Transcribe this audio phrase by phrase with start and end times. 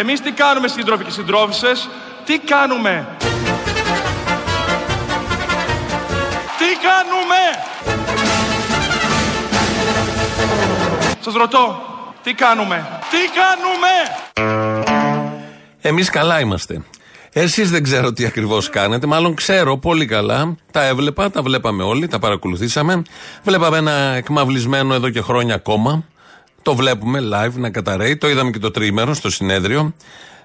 [0.00, 1.88] Και εμείς τι κάνουμε σύντροφοι και συντρόφισσες,
[2.24, 3.06] τι κάνουμε;
[6.58, 7.40] Τι κάνουμε;
[11.20, 11.82] Σας ρωτώ,
[12.22, 13.88] τι κάνουμε; Τι κάνουμε;
[15.80, 16.84] Εμείς καλά είμαστε.
[17.32, 19.06] Εσείς δεν ξέρω τι ακριβώς κάνετε.
[19.06, 20.56] Μάλλον ξέρω πολύ καλά.
[20.70, 23.02] Τα έβλεπα, τα βλέπαμε όλοι, τα παρακολουθήσαμε.
[23.42, 26.04] Βλέπαμε ένα εκμαυλισμένο εδώ και χρόνια ακόμα.
[26.62, 28.16] Το βλέπουμε live να καταραίει.
[28.16, 29.94] Το είδαμε και το τρίμερο στο συνέδριο.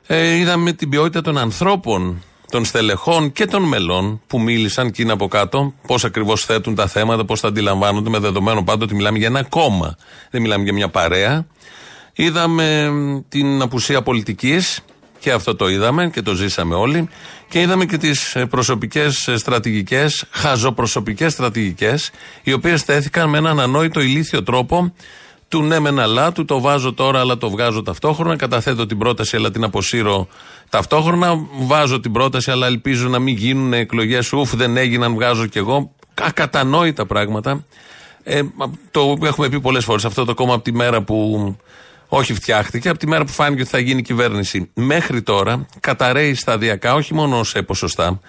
[0.08, 5.12] Ε, είδαμε την ποιότητα των ανθρώπων, των στελεχών και των μελών που μίλησαν και είναι
[5.12, 5.74] από κάτω.
[5.88, 9.44] Πώς ακριβώς θέτουν τα θέματα, πώς τα αντιλαμβάνονται, με δεδομένο πάντοτε ότι μιλάμε για ένα
[9.44, 9.96] κόμμα.
[10.32, 11.46] Δεν μιλάμε για μια παρέα.
[12.14, 12.92] Είδαμε
[13.30, 14.82] την απουσία πολιτικής
[15.20, 17.10] και αυτό το είδαμε και το ζήσαμε όλοι.
[17.50, 22.12] Και είδαμε και τις προσωπικές στρατηγικές, χαζοπροσωπικές στρατηγικές,
[22.44, 24.94] οι οποίες θέθηκαν με έναν ανόητο ηλίθιο τρόπο
[25.56, 29.36] του ναι μεν αλλά, του το βάζω τώρα αλλά το βγάζω ταυτόχρονα, καταθέτω την πρόταση
[29.36, 30.28] αλλά την αποσύρω
[30.70, 35.58] ταυτόχρονα, βάζω την πρόταση αλλά ελπίζω να μην γίνουν εκλογές, ουφ δεν έγιναν, βγάζω κι
[35.58, 35.92] εγώ.
[36.22, 37.66] Ακατανόητα πράγματα.
[38.24, 38.42] Ε,
[38.92, 41.56] το έχουμε πει πολλές φορές αυτό το κόμμα από τη μέρα που
[42.08, 44.70] όχι φτιάχτηκε από τη μέρα που φάνηκε ότι θα γίνει κυβέρνηση.
[44.74, 48.20] Μέχρι τώρα καταραίει σταδιακά, όχι μόνο σε ποσοστά,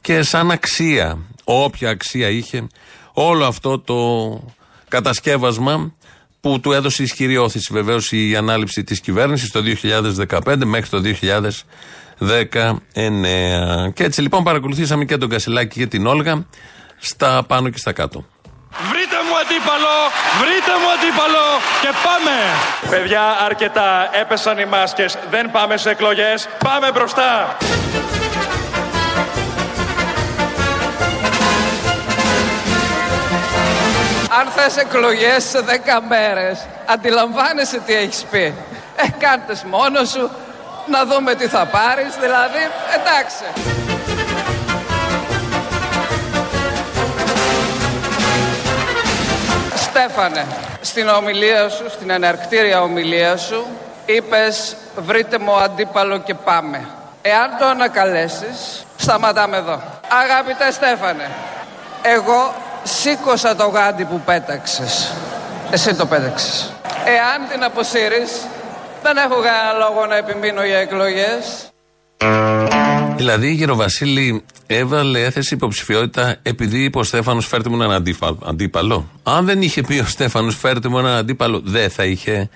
[0.00, 2.66] και σαν αξία, όποια αξία είχε,
[3.12, 3.96] όλο αυτό το
[4.88, 5.92] κατασκεύασμα
[6.46, 9.60] που του έδωσε ισχυρή όθηση βεβαίως η ανάληψη της κυβέρνησης το
[10.44, 11.02] 2015 μέχρι το
[12.18, 12.76] 2019.
[13.92, 16.46] Και έτσι λοιπόν παρακολουθήσαμε και τον Κασιλάκη και την Όλγα
[16.98, 18.26] στα πάνω και στα κάτω.
[18.70, 19.94] Βρείτε μου αντίπαλο,
[20.40, 21.44] βρείτε μου αντίπαλο
[21.82, 22.36] και πάμε.
[22.90, 24.08] Παιδιά, αρκετά.
[24.20, 25.18] Έπεσαν οι μάσκες.
[25.30, 26.48] Δεν πάμε σε εκλογές.
[26.64, 27.56] Πάμε μπροστά.
[34.38, 38.54] Αν θες εκλογές σε 10 μέρες, αντιλαμβάνεσαι τι έχεις πει.
[38.96, 40.30] Ε, κάντες μόνος σου,
[40.86, 43.44] να δούμε τι θα πάρεις, δηλαδή, εντάξει.
[49.74, 50.46] Στέφανε,
[50.80, 53.66] στην ομιλία σου, στην εναρκτήρια ομιλία σου,
[54.06, 56.88] είπες βρείτε μου αντίπαλο και πάμε.
[57.22, 59.80] Εάν το ανακαλέσεις, σταματάμε εδώ.
[60.08, 61.30] Αγαπητέ Στέφανε,
[62.02, 62.54] εγώ
[62.86, 65.12] σήκωσα το γάντι που πέταξες.
[65.70, 66.72] Εσύ το πέταξες.
[67.04, 68.46] Εάν την αποσύρεις,
[69.02, 71.70] δεν έχω κανένα λόγο να επιμείνω για εκλογές.
[73.16, 78.04] Δηλαδή η Γεροβασίλη έβαλε, έθεση υποψηφιότητα επειδή είπε ο Στέφανος φέρτε μου έναν
[78.44, 79.10] αντίπαλο.
[79.22, 82.48] Αν δεν είχε πει ο Στέφανος φέρτε μου έναν αντίπαλο, δεν θα είχε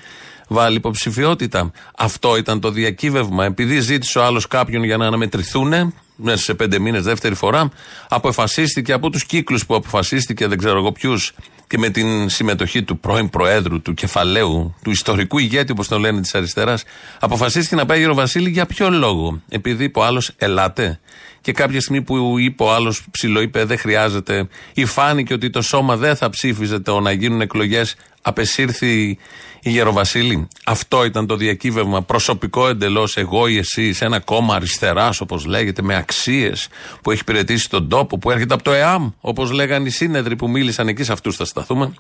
[0.53, 1.71] βάλει υποψηφιότητα.
[1.97, 3.45] Αυτό ήταν το διακύβευμα.
[3.45, 7.71] Επειδή ζήτησε ο άλλος κάποιον για να αναμετρηθούν, μέσα σε πέντε μήνες, δεύτερη φορά,
[8.09, 11.35] αποφασίστηκε από τους κύκλους που αποφασίστηκε, δεν ξέρω εγώ ποιους,
[11.71, 16.21] και με την συμμετοχή του πρώην Προέδρου, του κεφαλαίου, του ιστορικού ηγέτη, όπως το λένε
[16.21, 16.85] της αριστεράς,
[17.21, 19.43] αποφασίστηκε να πάει ο Βασίλη για ποιο λόγο.
[19.49, 21.01] Επειδή είπε ο άλλος, ελάτε.
[21.41, 25.97] Και κάποια στιγμή που είπε ο άλλος, ψηλό δεν χρειάζεται, ή φάνηκε ότι το σώμα
[25.97, 29.19] δεν θα ψήφιζε το να γίνουν εκλογές, απεσύρθη
[29.63, 30.49] η Γεροβασίλη.
[30.65, 35.83] Αυτό ήταν το διακύβευμα προσωπικό εντελώς εγώ ή εσύ σε ένα κόμμα αριστεράς, όπως λέγεται,
[35.83, 36.69] με αξίες
[37.03, 40.51] που έχει υπηρετήσει τον τόπο, που έρχεται από το ΕΑΜ, όπως λέγανε οι σύνεδροι που
[40.51, 41.95] μίλησαν εκεί, σε αυτούς θα σταθούμε.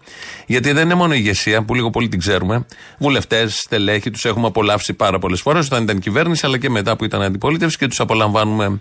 [0.46, 2.66] Γιατί δεν είναι μόνο η ηγεσία, που λίγο πολύ την ξέρουμε.
[2.98, 7.04] Βουλευτές, στελέχη, τους έχουμε απολαύσει πάρα πολλές φορές όταν ήταν κυβέρνηση, αλλά και μετά που
[7.04, 8.80] ήταν αντιπολίτευση και τους απολαμβάνουμε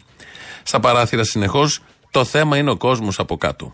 [0.64, 1.82] στα παράθυρα συνεχώς.
[2.12, 3.74] Το θέμα είναι ο κόσμος από κάτω.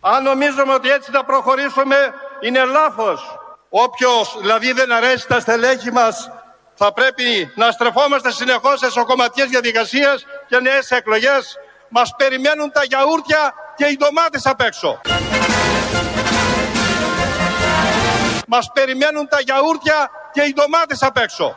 [0.00, 1.96] Αν νομίζουμε ότι έτσι θα προχωρήσουμε,
[2.40, 3.38] είναι λάθος.
[3.68, 6.30] Όποιος δηλαδή δεν αρέσει τα στελέχη μας
[6.74, 11.58] θα πρέπει να στρεφόμαστε συνεχώς σε σοκομματικές διαδικασίες και νέες εκλογές.
[11.88, 15.00] Μας περιμένουν τα γιαούρτια και οι ντομάτες απ' έξω.
[18.48, 21.54] Μας περιμένουν τα γιαούρτια και οι ντομάτες απ' έξω.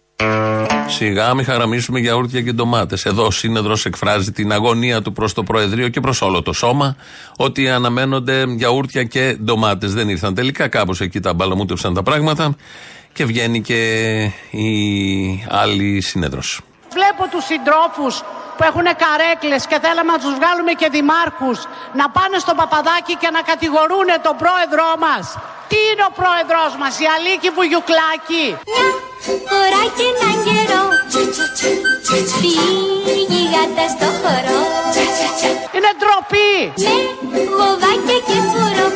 [0.87, 3.05] Σιγά μην χαραμίσουμε γιαούρτια και ντομάτες.
[3.05, 6.95] Εδώ ο σύνεδρος εκφράζει την αγωνία του προς το Προεδρείο και προς όλο το σώμα
[7.37, 9.93] ότι αναμένονται γιαούρτια και ντομάτες.
[9.93, 12.55] Δεν ήρθαν τελικά, κάπως εκεί τα μπαλαμούτευσαν τα πράγματα
[13.13, 16.61] και βγαίνει και η άλλη σύνεδρος.
[16.91, 18.23] Βλέπω τους συντρόφους
[18.57, 21.59] που έχουν καρέκλες και θέλαμε να τους βγάλουμε και δημάρχους
[21.99, 25.23] να πάνε στο Παπαδάκι και να κατηγορούν τον πρόεδρό μας.
[25.71, 28.87] Τι είναι ο πρόεδρός μας, η Αλίκη Βουγιουκλάκη; Μια
[29.49, 30.83] φορά και έναν καιρό
[33.13, 34.59] πήγε γάτα στο χώρο.
[35.75, 36.53] Είναι ντροπή.
[37.31, 38.87] Με βοβάκια και φουρό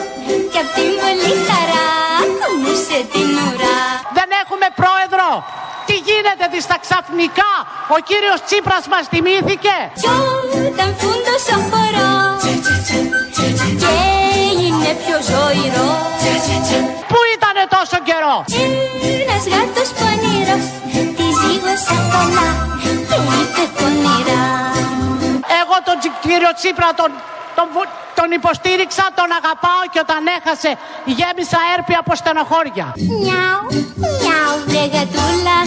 [0.51, 1.80] και απ' την πολύ χαρά
[2.71, 3.79] άνοιξε την ουρά.
[4.17, 5.27] Δεν έχουμε πρόεδρο.
[5.87, 7.51] Τι γίνεται της τα ξαφνικά;
[7.95, 9.75] Ο κύριος Τσίπρας μας τιμήθηκε.
[10.01, 10.09] Κι
[10.69, 12.41] όταν φούντωσε ο χορός
[13.35, 13.89] και
[14.49, 15.89] έγινε πιο ζωηρό.
[17.11, 18.35] Πού ήτανε τόσο καιρό;
[19.23, 20.65] Ένας γάτος πονηρός
[21.17, 22.49] τη ζήγωσε πολλά
[22.81, 22.91] και
[23.39, 24.60] είπε πονηρά
[26.31, 27.11] ακόμα Τσίπρα τον,
[27.57, 27.67] τον,
[28.19, 30.69] τον υποστήριξα, τον αγαπάω και όταν έχασε
[31.19, 32.87] γέμισα έρπη από στενοχώρια.
[33.23, 33.63] Μιαου,
[34.21, 35.57] μιαου, βρε γατούλα,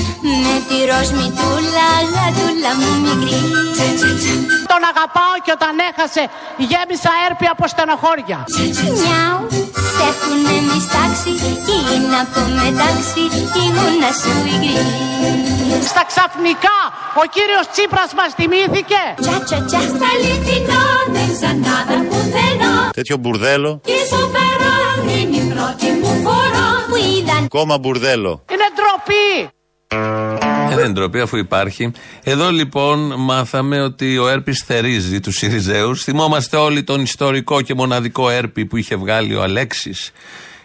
[0.45, 3.41] με τη ροζ μητούλα, γατούλα μου μικρή.
[4.73, 6.23] Τον αγαπάω και όταν έχασε
[6.71, 8.39] γέμισα έρπη από στενοχώρια.
[9.01, 9.41] Μιαου,
[9.97, 11.31] σε έχουνε μιστάξει,
[11.65, 13.25] κι είναι από μετάξι,
[13.65, 15.54] ήμουνα σου υγρή.
[15.91, 16.79] Στα ξαφνικά
[17.23, 19.01] ο κύριος Τσίπρας μας θυμήθηκε.
[19.21, 20.85] Τσα τσα τσα, στα αληθινό
[21.15, 22.91] δεν ξανάδα πουθενά.
[22.93, 24.73] Τέτοιο μπουρδέλο, Και σου φέρω
[25.19, 28.45] είναι η πρώτη μου φορά που είδαν κόμμα μπουρδέλο.
[28.53, 29.53] Είναι ντροπή.
[30.73, 31.93] Ε, δεν είναι ντροπή αφού υπάρχει.
[32.23, 36.03] Εδώ λοιπόν μάθαμε ότι ο Έρπης θερίζει του Σιριζέους.
[36.03, 40.13] Θυμόμαστε όλοι τον ιστορικό και μοναδικό Έρπη που είχε βγάλει ο Αλέξης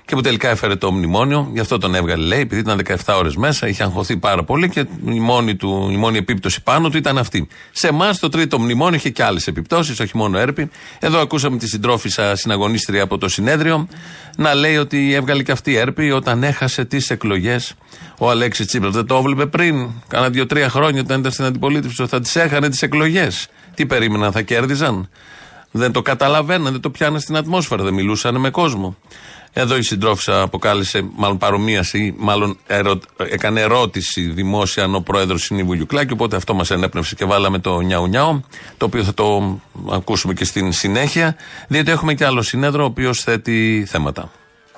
[0.10, 1.50] και που τελικά έφερε το μνημόνιο.
[1.54, 4.86] Γι' αυτό τον έβγαλε, λέει, επειδή ήταν 17 ώρες μέσα, είχε αγχωθεί πάρα πολύ και
[5.06, 7.48] η μόνη, του, η μόνη επίπτωση πάνω του ήταν αυτή.
[7.72, 10.70] Σε εμάς το τρίτο μνημόνιο είχε και άλλες επιπτώσεις, όχι μόνο Έρπη.
[11.00, 13.88] Εδώ ακούσαμε τη συντρόφισσα συναγωνίστρια από το συνέδριο
[14.38, 17.74] να λέει ότι έβγαλε και αυτή η Έρπη όταν έχασε τις εκλογές
[18.18, 18.94] ο Αλέξης Τσίπρας.
[18.94, 22.70] Δεν το έβλεπε πριν, κάνα δύο-τρία χρόνια όταν ήταν στην αντιπολίτευση, ότι θα τις έχανε
[22.70, 23.48] τις εκλογές.
[23.76, 25.10] Τι περίμεναν, θα κέρδιζαν;
[25.72, 28.98] Δεν το καταλαβαίναν, δεν το πιάναν στην ατμόσφαιρα, δεν μιλούσαν με κόσμο.
[29.54, 35.62] Εδώ η συντρόφισσα αποκάλεσε, μάλλον παρομοίαση, μάλλον ερω, έκανε ερώτηση δημόσια αν ο πρόεδρος είναι
[35.62, 36.14] η Βουγιουκλάκη.
[36.14, 38.44] Οπότε αυτό μας ενέπνευσε και βάλαμε το νιάου νιάου,
[38.78, 39.60] το οποίο θα το
[39.92, 41.36] ακούσουμε και στην συνέχεια.
[41.68, 44.32] Διότι έχουμε και άλλο συνέδριο, ο οποίος θέτει θέματα.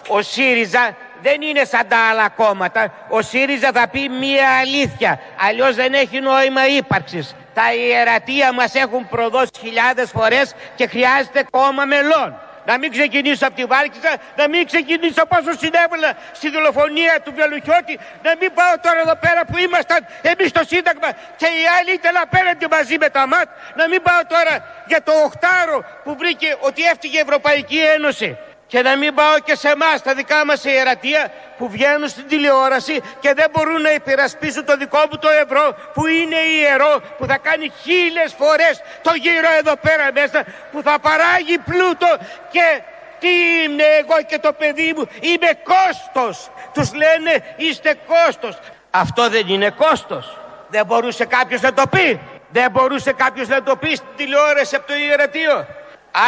[0.08, 2.94] Ο ΣΥΡΙΖΑ δεν είναι σαν τα άλλα κόμματα.
[3.10, 5.20] Ο ΣΥΡΙΖΑ θα πει μία αλήθεια.
[5.50, 7.36] Αλλιώς δεν έχει νόημα ύπαρξης.
[7.54, 12.34] Τα ιερατεία μας έχουν προδώσει χιλιάδες φορές και χρειάζεται κόμμα μελών.
[12.72, 18.00] Να μην ξεκινήσω από τη Βάρκησα, να μην ξεκινήσω πόσο συνέβαλα στη δολοφονία του Βελουχιώτη,
[18.24, 21.10] να μην πάω τώρα εδώ πέρα που ήμασταν εμείς στο Σύνταγμα
[21.40, 24.54] και οι άλλοι ήταν απέναντι μαζί με τα ΜΑΤ, να μην πάω τώρα
[24.88, 28.38] για το οχτάρο που βρήκε ότι έφτυγε η Ευρωπαϊκή Ένωση.
[28.72, 33.02] Και να μην πάω και σε εμάς, τα δικά μας ιερατεία που βγαίνουν στην τηλεόραση
[33.20, 37.38] και δεν μπορούν να υπερασπίσουν το δικό μου το ευρώ που είναι ιερό, που θα
[37.38, 42.08] κάνει χίλιες φορές το γύρο εδώ πέρα μέσα, που θα παράγει πλούτο
[42.52, 42.82] και
[43.20, 43.30] τι
[43.64, 46.50] είμαι εγώ και το παιδί μου, είμαι κόστος.
[46.74, 48.60] Τους λένε είστε κόστος.
[48.92, 50.38] Αυτό δεν είναι κόστος.
[50.68, 52.20] Δεν μπορούσε κάποιος να το πει.
[52.50, 55.68] Δεν μπορούσε κάποιος να το πει στην τηλεόραση από το ιερατείο.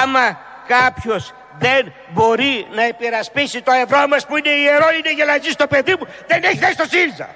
[0.01, 5.67] Άμα κάποιος δεν μπορεί να υπερασπίσει το ευρώ μας που είναι ιερό, είναι γελατζή στο
[5.67, 7.29] παιδί μου, δεν έχει θέση στο ΣΥΡΙΖΑ.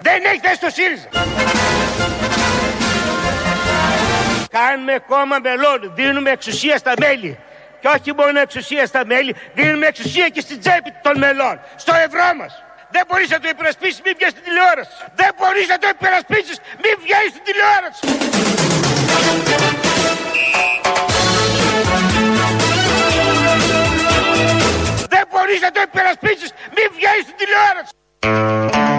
[0.00, 1.08] Δεν έχει θέση στο ΣΥΡΙΖΑ.
[4.50, 7.38] Κάνουμε κόμμα μελών, δίνουμε εξουσία στα μέλη.
[7.80, 11.60] Και όχι μόνο εξουσία στα μέλη, δίνουμε εξουσία και στην τσέπη των μελών.
[11.76, 12.62] Στο ευρώ μας.
[12.90, 14.90] Δεν μπορείς να το υπερασπίσεις, μην βγαίνεις στην τηλεόραση.
[15.14, 18.02] Δεν μπορείς να το υπερασπίσεις, μην βγαίνεις στην τηλεόραση.
[25.14, 27.92] Δεν μπορείς να το υπερασπίσεις, μην βγαίνεις στην τηλεόραση.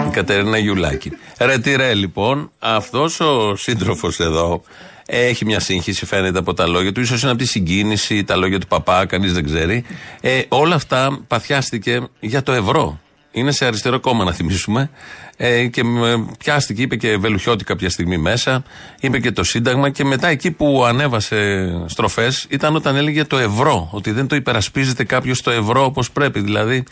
[0.08, 1.10] Η Κατερίνα Γιουλάκη.
[1.38, 4.62] Ρε τι ρε λοιπόν, αυτός ο σύντροφος εδώ
[5.06, 8.60] έχει μια σύγχυση φαίνεται από τα λόγια του, ίσως είναι από τη συγκίνηση, τα λόγια
[8.60, 9.84] του παπά, κανείς δεν ξέρει.
[10.20, 13.00] Ε, όλα αυτά παθιάστηκε για το ευρώ.
[13.36, 14.90] Είναι σε αριστερό κόμμα να θυμίσουμε.
[15.36, 18.62] Ε, και με πιάστηκε, είπε και Βελουχιώτη κάποια στιγμή μέσα,
[19.00, 23.88] είπε και το Σύνταγμα και μετά εκεί που ανέβασε στροφές ήταν όταν έλεγε το ευρώ.
[23.92, 26.40] Ότι δεν το υπερασπίζεται κάποιος το ευρώ όπως πρέπει.
[26.40, 26.84] Δηλαδή,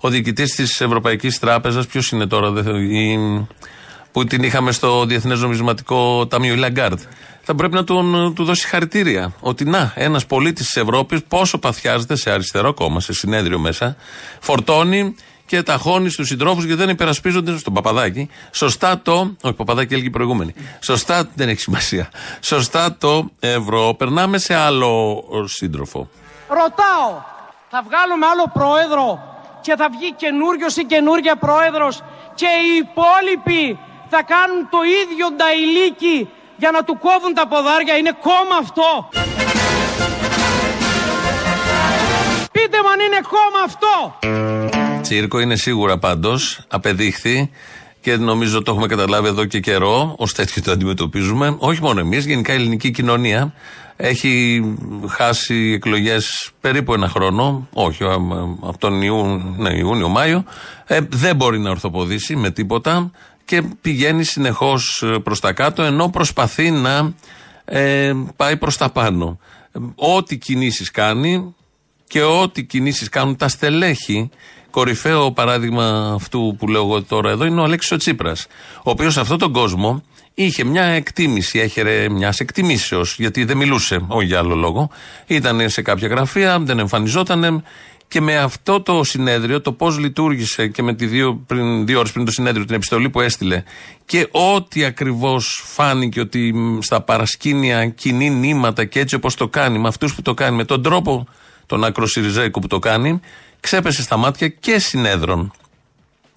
[0.00, 3.46] ο διοικητής της Ευρωπαϊκής Τράπεζας, ποιος είναι τώρα, δεν θέλω, η-
[4.12, 7.00] που την είχαμε στο Διεθνές Νομισματικό Ταμείο, η Λαγκάρντ.
[7.42, 9.32] Θα πρέπει να τον, του δώσει συγχαρητήρια.
[9.40, 13.96] Ότι να, ένας πολίτης της Ευρώπης, πόσο παθιάζεται σε αριστερό κόμμα, σε συνέδριο μέσα,
[14.40, 15.14] φορτώνει
[15.48, 18.28] και ταχώνει στους συντρόφους γιατί δεν υπερασπίζονται στον Παπαδάκη.
[18.50, 19.36] Σωστά το.
[19.42, 20.54] Όχι, Παπαδάκη έλεγε η προηγούμενη.
[20.80, 22.08] Σωστά, δεν έχει σημασία.
[22.40, 23.94] Σωστά το ευρώ.
[23.94, 26.08] Περνάμε σε άλλο σύντροφο.
[26.48, 27.10] Ρωτάω,
[27.70, 29.06] θα βγάλουμε άλλο πρόεδρο
[29.60, 32.02] και θα βγει καινούριος ή καινούρια πρόεδρος
[32.34, 33.78] και οι υπόλοιποι
[34.08, 37.96] θα κάνουν το ίδιο νταϊλίκι για να του κόβουν τα ποδάρια.
[37.96, 39.08] Είναι κόμμα αυτό.
[42.52, 43.94] Πείτε μου αν είναι κόμμα αυτό.
[45.02, 46.60] Τσίρκο είναι σίγουρα πάντως.
[46.68, 47.50] Απεδείχθη
[48.00, 50.14] και νομίζω το έχουμε καταλάβει εδώ και καιρό.
[50.18, 51.56] Ω τέτοιο το αντιμετωπίζουμε.
[51.58, 53.52] Όχι μόνο εμείς, γενικά η ελληνική κοινωνία
[53.96, 54.62] έχει
[55.08, 57.68] χάσει εκλογές περίπου ένα χρόνο.
[57.72, 58.16] Όχι, α, α,
[58.60, 60.44] από τον Ιούνιο, ναι, Ιούνιο-Μάιο.
[60.86, 63.10] Ε, δεν μπορεί να ορθοποδήσει με τίποτα
[63.44, 67.12] και πηγαίνει συνεχώς προς τα κάτω ενώ προσπαθεί να
[67.64, 69.38] ε, πάει προς τα πάνω.
[69.72, 71.54] Ε, Ό,τι κινήσεις κάνει
[72.06, 74.30] και ό,τι κινήσεις κάνουν τα στελέχη,
[74.70, 78.46] Κορυφαίο παράδειγμα αυτού που λέω εγώ τώρα εδώ είναι ο Αλέξης ο Τσίπρας,
[78.76, 80.02] ο οποίος σε αυτόν τον κόσμο
[80.34, 84.90] είχε μια εκτίμηση, έχερε μια εκτιμήσεως, γιατί δεν μιλούσε, όχι για άλλο λόγο.
[85.26, 87.64] Ήταν σε κάποια γραφεία, δεν εμφανιζόταν
[88.08, 92.12] και με αυτό το συνέδριο, το πώς λειτουργήσε και με τη δύο, πριν, δύο ώρες
[92.12, 93.62] πριν το συνέδριο, την επιστολή που έστειλε
[94.04, 99.88] και ό,τι ακριβώς φάνηκε ότι στα παρασκήνια κινεί νήματα και έτσι όπως το κάνει, με
[99.88, 101.26] αυτούς που το κάνει, με τον τρόπο
[101.66, 103.20] τον ακροσυριζέικο που το κάνει,
[103.60, 105.52] ξέπεσε στα μάτια και συνέδρων.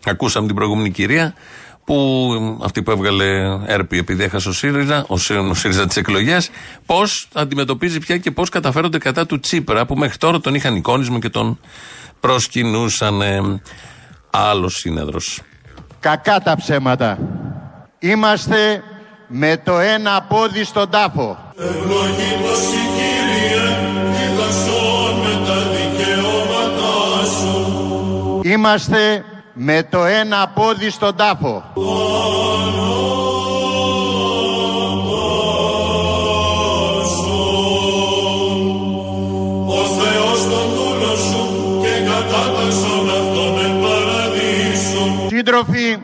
[0.05, 1.33] Ακούσαμε την προηγούμενη κυρία
[1.83, 3.25] που αυτή που έβγαλε
[3.65, 5.13] έρπη επειδή έχασε ο ΣΥΡΙΖΑ, ο,
[5.49, 6.49] ο ΣΥΡΙΖΑ τι εκλογές,
[6.85, 11.19] πώς αντιμετωπίζει πια και πώς καταφέρονται κατά του Τσίπρα που μέχρι τώρα τον είχαν εικόνισμα
[11.19, 11.59] και τον
[12.19, 13.21] προσκυνούσαν.
[14.29, 15.19] Άλλος σύνεδρο.
[15.99, 17.17] Κακά τα ψέματα.
[17.99, 18.83] Είμαστε
[19.27, 21.53] με το ένα πόδι στον τάφο.
[21.57, 22.59] Ευλογήτως
[28.51, 31.63] Είμαστε με το ένα πόδι στον τάφο.
[39.65, 45.27] Ο Θεός τον δούλο σου και κατάτασον αυτόν εν παραδείσου.
[45.27, 45.97] Σύντροφοι,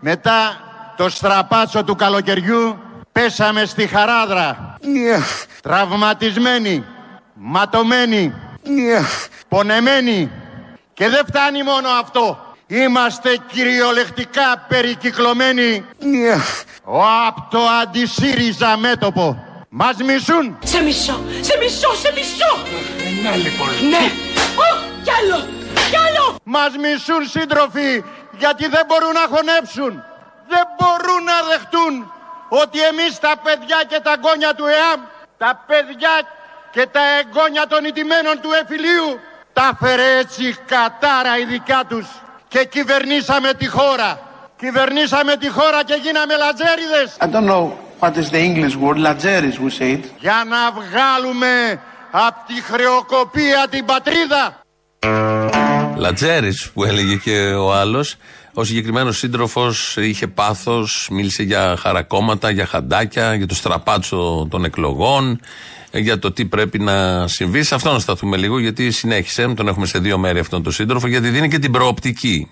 [0.00, 0.56] μετά
[0.96, 2.78] το στραπάτσο του καλοκαιριού
[3.12, 4.76] πέσαμε στη χαράδρα.
[5.62, 6.84] Τραυματισμένοι,
[7.34, 8.34] ματωμένοι,
[9.48, 10.30] πονεμένοι.
[11.00, 12.54] Και δεν φτάνει μόνο αυτό.
[12.66, 15.84] Είμαστε κυριολεκτικά περικυκλωμένοι
[17.26, 19.44] από το αντισύριζα μέτωπο.
[19.68, 20.58] Μας μισούν.
[20.64, 22.52] Σε μισό, σε μισό, σε μισό.
[23.22, 23.68] Να λοιπόν.
[23.92, 24.04] Ναι.
[24.64, 24.68] Ω,
[25.04, 25.38] κι άλλο,
[25.90, 26.36] κι άλλο.
[26.42, 28.04] Μας μισούν σύντροφοι
[28.38, 29.92] γιατί δεν μπορούν να χωνέψουν.
[30.48, 32.12] Δεν μπορούν να δεχτούν
[32.48, 35.00] ότι εμείς τα παιδιά και τα εγγόνια του ΕΑΜ,
[35.38, 36.14] τα παιδιά
[36.70, 39.08] και τα εγγόνια των ιτημένων του εφηλίου,
[39.52, 42.06] τα φέρε έτσι κατάρα η δικιά τους
[42.48, 44.20] και κυβερνήσαμε τη χώρα.
[44.58, 47.16] Κυβερνήσαμε τη χώρα και γίναμε λατζέριδες.
[47.18, 47.64] I don't know
[48.00, 50.04] what is the English word, λατζέρις we say it.
[50.18, 51.80] Για να βγάλουμε
[52.10, 54.60] από τη χρεοκοπία την πατρίδα.
[55.96, 58.16] Λατζέρης που έλεγε και ο άλλος.
[58.54, 65.40] Ο συγκεκριμένος σύντροφος είχε πάθος, μίλησε για χαρακόμματα, για χαντάκια, για το στραπάτσο των εκλογών,
[65.90, 67.62] για το τι πρέπει να συμβεί.
[67.62, 69.48] Σε αυτό να σταθούμε λίγο, γιατί συνέχισε.
[69.56, 72.50] Τον έχουμε σε δύο μέρη αυτόν τον σύντροφο, γιατί δίνει και την προοπτική.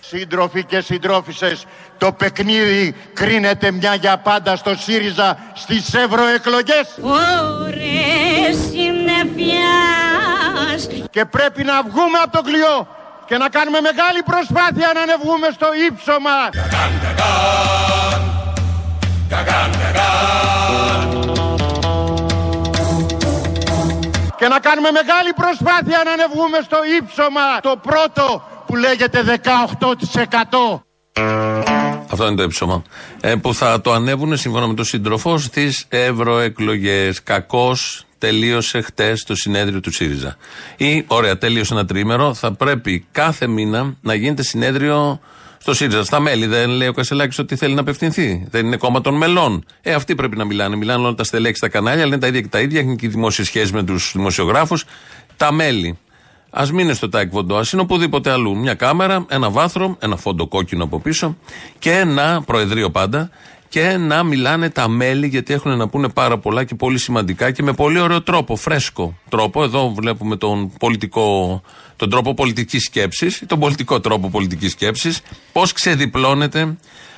[0.00, 1.64] Σύντροφοι και συντρόφισσες,
[1.98, 6.98] το παιχνίδι κρίνεται μια για πάντα στο ΣΥΡΙΖΑ στις ευρωεκλογές.
[7.02, 9.90] Ωρες συννεφιάς
[11.10, 12.88] Και πρέπει να βγούμε από το κλειό
[13.26, 16.38] και να κάνουμε μεγάλη προσπάθεια να ανεβούμε στο ύψωμα.
[24.40, 30.82] Και να κάνουμε μεγάλη προσπάθεια να ανεβούμε στο ύψωμα το πρώτο που λέγεται 18%.
[32.10, 32.82] Αυτό είναι το ύψωμα.
[33.20, 37.22] Ε, που θα το ανέβουν σύμφωνα με τον σύντροφο στις ευρωεκλογές.
[37.22, 40.36] Κακώς τελείωσε χτες το συνέδριο του ΣΥΡΙΖΑ.
[40.76, 42.34] Ή, ωραία, τέλειωσε ένα τριήμερο.
[42.34, 45.20] Θα πρέπει κάθε μήνα να γίνεται συνέδριο
[45.60, 46.04] στο ΣΥΡΙΖΑ.
[46.04, 46.46] Στα μέλη.
[46.46, 48.46] Δεν λέει ο Κασελάκης ότι θέλει να απευθυνθεί.
[48.50, 49.64] Δεν είναι κόμμα των μελών.
[49.82, 50.76] Ε, αυτοί πρέπει να μιλάνε.
[50.76, 52.80] Μιλάνε όλα τα στελέχη στα κανάλια, λένε τα ίδια και τα ίδια.
[52.80, 54.84] Έχουν και δημόσιες σχέσεις με τους δημοσιογράφους.
[55.36, 55.98] Τα μέλη.
[56.50, 58.56] Ας μην είναι στο Τάε Κβον Ντο, ας είναι οπουδήποτε αλλού.
[58.56, 61.36] Μια κάμερα, ένα βάθρο, ένα φόντο κόκκινο από πίσω
[61.78, 63.30] και ένα προεδρείο πάντα
[63.70, 67.62] και να μιλάνε τα μέλη γιατί έχουν να πούνε πάρα πολλά και πολύ σημαντικά και
[67.62, 69.62] με πολύ ωραίο τρόπο, φρέσκο τρόπο.
[69.62, 71.62] Εδώ βλέπουμε τον πολιτικό,
[71.96, 75.20] τον τρόπο πολιτικής σκέψης, τον πολιτικό τρόπο πολιτικής σκέψης,
[75.52, 76.76] πώς ξεδιπλώνεται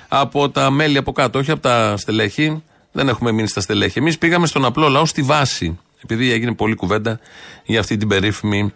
[0.08, 2.62] από τα μέλη από κάτω, όχι από τα στελέχη.
[2.92, 3.98] Δεν έχουμε μείνει στα στελέχη.
[3.98, 5.78] Εμείς πήγαμε στον απλό λαό στη βάση.
[6.04, 7.20] Επειδή έγινε πολλή κουβέντα
[7.64, 8.72] για αυτή την περίφημη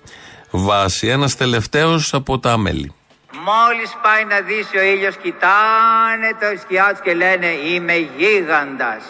[0.50, 1.06] βάση.
[1.06, 2.92] Ένας τελευταίος από τα μέλη.
[3.44, 9.02] Μόλις πάει να δύσει ο ήλιος κοιτάνε το σκιά τους και λένε είμαι γίγαντας.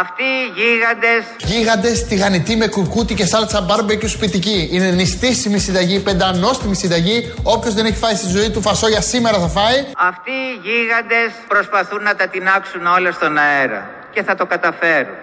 [0.00, 4.68] Αυτοί οι γίγαντες Γίγαντες τηγανιτοί με κουρκούτι και σάλτσα μπάρμπεκιου σπιτική.
[4.72, 7.34] Είναι νηστίσιμη συνταγή, πεντανόστιμη συνταγή.
[7.42, 9.84] Όποιος δεν έχει φάει στη ζωή του φασόλια σήμερα θα φάει.
[9.96, 15.14] Αυτοί οι γίγαντες προσπαθούν να τα τεινάξουν όλα στον αέρα και θα το καταφέρουν.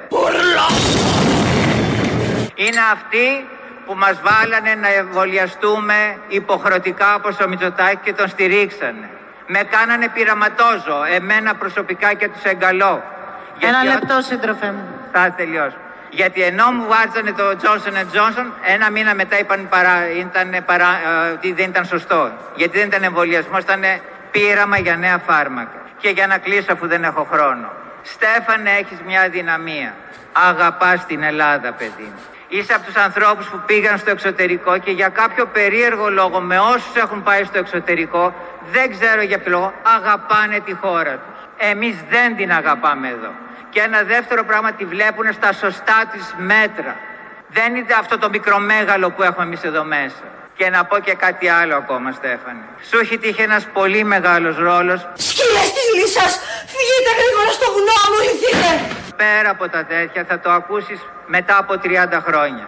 [2.55, 3.25] Είναι αυτοί
[3.85, 9.09] που μας βάλανε να εμβολιαστούμε υποχρεωτικά όπως ο Μητσοτάκη και τον στηρίξανε.
[9.47, 13.03] Με κάνανε πειραματόζω, εμένα προσωπικά και τους εγκαλώ.
[13.59, 14.85] Ένα λεπτό, σύντροφε μου.
[15.11, 15.77] Θα τελειώσω.
[16.09, 20.87] Γιατί ενώ μου βάζανε το Johnson Johnson, ένα μήνα μετά είπαν παρά, ήταν παρά,
[21.27, 22.31] ε, ότι δεν ήταν σωστό.
[22.55, 23.81] Γιατί δεν ήταν εμβολιασμό, ήταν
[24.31, 25.81] πείραμα για νέα φάρμακα.
[25.97, 27.71] Και για να κλείσω αφού δεν έχω χρόνο.
[28.01, 29.93] Στέφανε, έχεις μια δυναμία.
[30.31, 32.21] Αγαπάς την Ελλάδα, παιδί μου.
[32.55, 36.95] Είσαι από τους ανθρώπους που πήγαν στο εξωτερικό και για κάποιο περίεργο λόγο με όσους
[36.95, 38.33] έχουν πάει στο εξωτερικό,
[38.72, 41.67] δεν ξέρω για ποιο λόγο, αγαπάνε τη χώρα τους.
[41.72, 43.31] Εμείς δεν την αγαπάμε εδώ.
[43.69, 46.95] Και ένα δεύτερο πράγμα τη βλέπουν στα σωστά της μέτρα.
[47.50, 50.24] Δεν είναι αυτό το μικρομέγαλο που έχουμε εμείς εδώ μέσα.
[50.57, 52.63] Και να πω και κάτι άλλο ακόμα, Στέφανη.
[52.89, 55.00] Σου έχει τύχει ένας πολύ μεγάλος ρόλος.
[55.13, 56.31] Σκύλες της λύσας,
[56.74, 58.69] φύγετε γρήγορα στο βουνό, αμολυθείτε.
[59.15, 62.67] Πέρα από τα τέτοια θα το ακούσεις μετά από 30 χρόνια.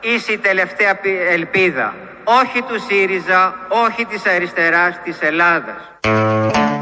[0.00, 1.94] Είσαι η τελευταία πι- ελπίδα.
[2.24, 3.54] Όχι του ΣΥΡΙΖΑ,
[3.86, 5.80] όχι της αριστεράς, της Ελλάδας.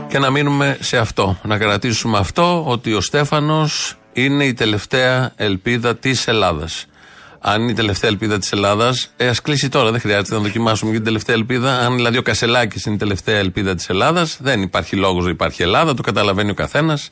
[0.08, 1.36] Και να μείνουμε σε αυτό.
[1.42, 6.86] Να κρατήσουμε αυτό ότι ο Στέφανος είναι η τελευταία ελπίδα της Ελλάδας.
[7.46, 9.90] Αν είναι η τελευταία ελπίδα της Ελλάδας, ε, ας κλείσει τώρα.
[9.90, 11.78] Δεν χρειάζεται να δοκιμάσουμε για την τελευταία ελπίδα.
[11.78, 15.62] Αν δηλαδή ο Κασελάκης είναι η τελευταία ελπίδα της Ελλάδας, δεν υπάρχει λόγος να υπάρχει
[15.62, 15.94] Ελλάδα.
[15.94, 17.10] Το καταλαβαίνει ο καθένας.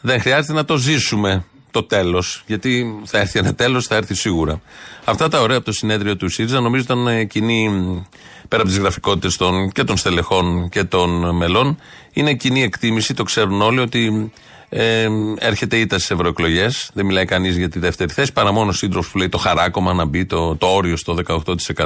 [0.00, 2.42] Δεν χρειάζεται να το ζήσουμε το τέλος.
[2.46, 4.60] Γιατί θα έρθει ένα τέλος, θα έρθει σίγουρα.
[5.04, 8.02] Αυτά τα ωραία από το συνέδριο του ΣΥΡΙΖΑ νομίζω ήταν ε, κοινή, μ,
[8.48, 11.78] πέρα από τις γραφικότητες των, και των στελεχών και των μελών,
[12.12, 14.32] είναι κοινή εκτίμηση, το ξέρουν όλοι, ότι
[14.72, 15.08] ε,
[15.38, 16.90] έρχεται ήττα στις ευρωεκλογές.
[16.94, 19.92] Δεν μιλάει κανείς για τη δεύτερη θέση, παρά μόνο ο σύντροφος που λέει το χαράκομα
[19.92, 21.16] να μπει το, το όριο στο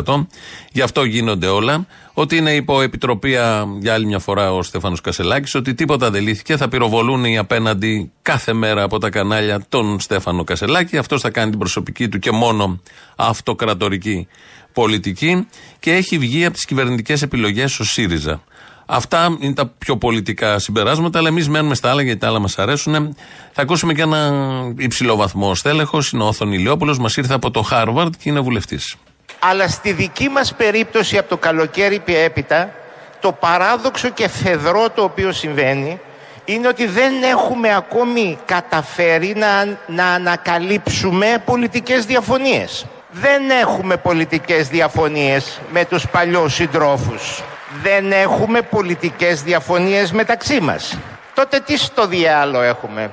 [0.04, 0.26] 18%.
[0.72, 1.86] Γι' αυτό γίνονται όλα.
[2.16, 6.56] Ότι είναι υπό επιτροπία για άλλη μια φορά ο Στέφανος Κασελάκης, ότι τίποτα δεν λύθηκε.
[6.56, 10.96] Θα πυροβολούν οι απέναντι κάθε μέρα από τα κανάλια τον Στέφανο Κασελάκη.
[10.96, 12.80] Αυτός θα κάνει την προσωπική του και μόνο
[13.16, 14.26] αυτοκρατορική
[14.72, 15.46] πολιτική.
[15.78, 18.42] Και έχει βγει από τις κυβερνητικές επιλογές ο ΣΥΡΙΖΑ.
[18.86, 22.58] Αυτά είναι τα πιο πολιτικά συμπεράσματα, αλλά εμείς μένουμε στα άλλα γιατί τα άλλα μας
[22.58, 23.16] αρέσουν.
[23.52, 24.32] Θα ακούσουμε και ένα
[24.76, 26.12] υψηλό βαθμό στέλεχος.
[26.12, 28.96] Είναι ο Όθων Ηλιόπουλος, μας ήρθε από το Χάρβαρντ και είναι βουλευτής.
[29.38, 32.72] Αλλά στη δική μας περίπτωση από το καλοκαίρι και έπειτα,
[33.20, 36.00] το παράδοξο και φεδρό το οποίο συμβαίνει
[36.44, 42.86] είναι ότι δεν έχουμε ακόμη καταφέρει να, να ανακαλύψουμε πολιτικές διαφωνίες.
[43.10, 47.42] Δεν έχουμε πολιτικές διαφωνίες με τους παλιούς συντρόφους.
[47.82, 50.98] Δεν έχουμε πολιτικές διαφωνίες μεταξύ μας.
[51.34, 53.10] Τότε τι στο διάλο έχουμε;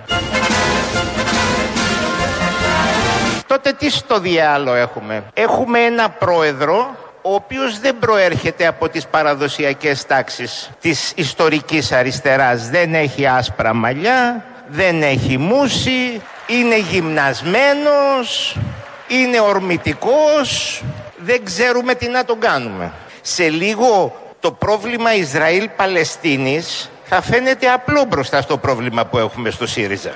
[3.47, 10.06] Τότε τι στο διάλο έχουμε; Έχουμε ένα πρόεδρο ο οποίος δεν προέρχεται από τις παραδοσιακές
[10.06, 12.69] τάξεις της ιστορικής αριστεράς.
[12.69, 18.58] Δεν έχει άσπρα μαλλιά, δεν έχει μουσι, είναι γυμνασμένος,
[19.08, 20.84] είναι ορμητικός,
[21.17, 22.91] δεν ξέρουμε τι να τον κάνουμε.
[23.21, 30.15] Σε λίγο το πρόβλημα Ισραήλ-Παλαιστίνης θα φαίνεται απλό μπροστά στο πρόβλημα που έχουμε στο ΣΥΡΙΖΑ.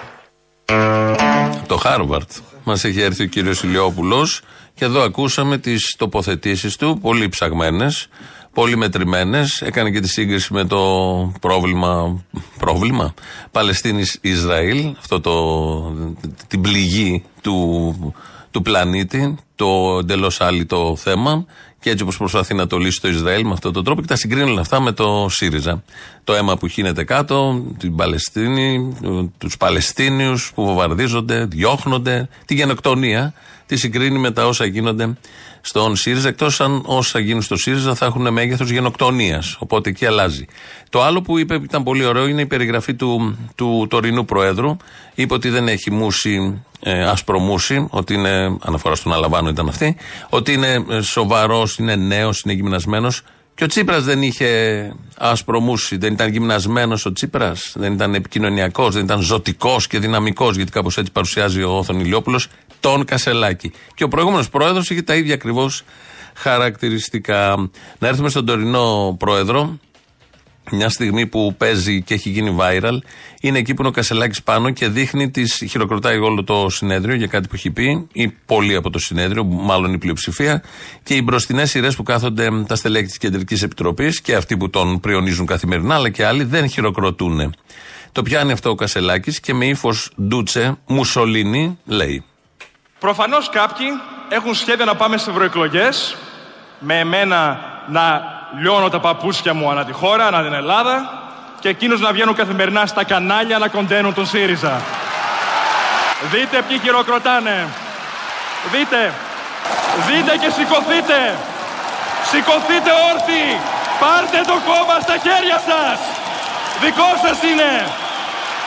[1.67, 2.31] Το Χάρβαρτ.
[2.63, 4.41] Μας έχει έρθει ο κύριος Ηλιόπουλος
[4.73, 8.07] και εδώ ακούσαμε τις τοποθετήσεις του, πολύ ψαγμένες,
[8.53, 9.61] πολύ μετρημένες.
[9.61, 10.81] Έκανε και τη σύγκριση με το
[11.41, 12.23] πρόβλημα,
[12.57, 13.13] πρόβλημα
[13.51, 15.33] Παλαιστίνη-Ισραήλ, αυτό το,
[16.47, 18.13] την πληγή του,
[18.51, 21.45] του πλανήτη, το εντελώς άλυτο θέμα
[21.86, 24.15] και έτσι όπως προσπαθεί να το λύσει το Ισραήλ με αυτόν τον τρόπο και τα
[24.15, 25.84] συγκρίνει όλα αυτά με το ΣΥΡΙΖΑ.
[26.24, 28.98] Το αίμα που χύνεται κάτω, την Παλαιστίνη,
[29.38, 33.34] τους Παλαιστίνιους που βομβαρδίζονται, διώχνονται, τη γενοκτονία,
[33.65, 35.17] τη συγκρίνει με τα όσα γίνονται
[35.62, 39.56] στον ΣΥΡΙΖΑ, εκτός αν όσα γίνουν στο ΣΥΡΙΖΑ θα έχουν μέγεθος γενοκτονίας.
[39.60, 40.45] Οπότε εκεί αλλάζει.
[40.89, 44.78] Το άλλο που είπε που ήταν πολύ ωραίο είναι η περιγραφή του, του τωρινού Προέδρου.
[45.15, 49.95] Είπε ότι δεν έχει μουσι, ε, άσπρο μουσι, ότι είναι, αναφορά στον Αλαβάνο ήταν αυτή,
[50.30, 53.21] ότι είναι σοβαρός, είναι νέος, είναι γυμνασμένος.
[53.56, 54.49] Και ο Τσίπρας δεν είχε
[55.17, 60.56] άσπρο μουσι, δεν ήταν γυμνασμένος ο Τσίπρας, δεν ήταν επικοινωνιακός, δεν ήταν ζωτικός και δυναμικός,
[60.56, 62.47] γιατί κάπως έτσι παρουσιάζει ο Όθων Ηλιόπουλος
[62.79, 63.71] τον Κασελάκη.
[63.95, 65.83] Και ο προηγούμενος πρόεδρος είχε τα ίδια ακριβώς
[66.35, 67.69] χαρακτηριστικά.
[67.99, 69.79] Να έρθουμε στον τωρινό πρόεδρο,
[70.71, 72.97] μια στιγμή που παίζει και έχει γίνει viral,
[73.41, 77.27] είναι εκεί που είναι ο Κασελάκης πάνω και δείχνει, τις, χειροκροτάει όλο το συνέδριο για
[77.27, 80.63] κάτι που έχει πει, ή πολλοί από το συνέδριο, μάλλον η πλειοψηφία,
[81.03, 84.99] και οι μπροστινές σειρές που κάθονται τα στελέχη της Κεντρικής Επιτροπής και αυτοί που τον
[84.99, 87.55] πριονίζουν καθημερινά, αλλά και άλλοι δεν χειροκροτούν.
[88.11, 92.23] Το πιάνει αυτό ο Κασελάκης και με ύφος ντούτσε, Μουσολίνη, λέει.
[93.05, 96.15] Προφανώς κάποιοι έχουν σχέδια να πάμε σε ευρωεκλογές
[96.79, 98.23] με εμένα να
[98.59, 101.23] λιώνω τα παπούτσια μου ανά τη χώρα, ανά την Ελλάδα
[101.59, 104.81] και εκείνους να βγαίνουν καθημερινά στα κανάλια να κοντένουν τον ΣΥΡΙΖΑ.
[106.31, 107.67] Δείτε ποιοι χειροκροτάνε.
[108.71, 109.13] Δείτε.
[110.07, 111.35] Δείτε και σηκωθείτε.
[112.29, 113.59] Σηκωθείτε όρθιοι.
[113.99, 115.99] Πάρτε το κόμμα στα χέρια σας.
[116.81, 117.71] Δικό σας είναι.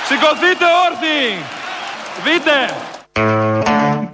[0.09, 1.43] Σηκωθείτε όρθιοι.
[2.25, 2.75] Δείτε.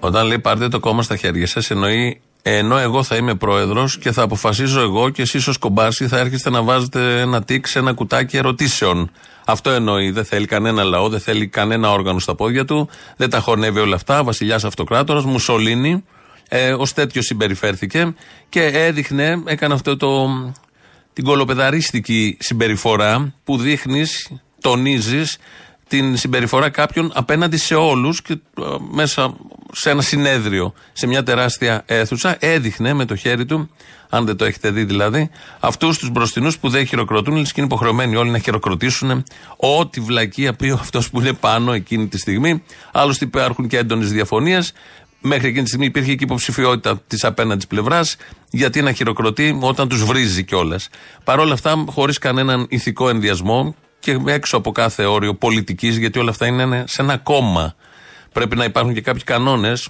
[0.04, 4.12] Όταν λέει πάρτε το κόμμα στα χέρια σας, εννοεί ενώ εγώ θα είμαι πρόεδρος και
[4.12, 7.92] θα αποφασίζω εγώ και εσείς ως κομπάρσι θα έρχεστε να βάζετε ένα τικ σε ένα
[7.92, 9.10] κουτάκι ερωτήσεων.
[9.46, 10.10] Αυτό εννοεί.
[10.10, 13.94] Δεν θέλει κανένα λαό, δεν θέλει κανένα όργανο στα πόδια του, δεν τα χωνεύει όλα
[13.94, 14.24] αυτά.
[14.24, 16.04] Βασιλιάς Αυτοκράτορας, Μουσολίνη,
[16.48, 18.14] Ε, Ω τέτοιο συμπεριφέρθηκε
[18.48, 20.28] και έδειχνε, έκανε αυτό το,
[21.12, 25.38] την κολοπεδαρίστικη συμπεριφορά που δείχνεις, τονίζεις
[25.94, 29.36] την συμπεριφορά κάποιων απέναντι σε όλους και ε, μέσα
[29.72, 33.70] σε ένα συνέδριο, σε μια τεράστια αίθουσα, έδειχνε με το χέρι του,
[34.08, 35.30] αν δεν το έχετε δει δηλαδή,
[35.60, 39.24] αυτούς τους μπροστινούς που δεν χειροκροτούν, λες και είναι υποχρεωμένοι όλοι να χειροκροτήσουν
[39.56, 42.62] ό,τι βλακεία πει αυτός που είναι πάνω εκείνη τη στιγμή.
[42.92, 44.72] Άλλωστε υπάρχουν και έντονες διαφωνίες.
[45.20, 48.16] Μέχρι εκείνη τη στιγμή υπήρχε και υποψηφιότητα της απέναντι πλευράς,
[48.50, 50.88] γιατί να χειροκροτεί όταν τους βρίζει κιόλας.
[51.24, 53.74] Παρ' όλα αυτά, χωρίς κανέναν ηθικό ενδιασμό
[54.04, 57.74] και έξω από κάθε όριο πολιτικής, γιατί όλα αυτά είναι σε ένα κόμμα.
[58.32, 59.88] Πρέπει να υπάρχουν και κάποιοι κανόνες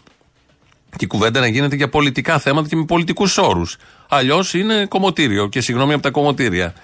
[0.96, 3.76] και η κουβέντα να γίνεται για πολιτικά θέματα και με πολιτικούς όρους.
[4.08, 6.74] Αλλιώς είναι κομμωτήριο και συγγνώμη από τα κομμωτήρια.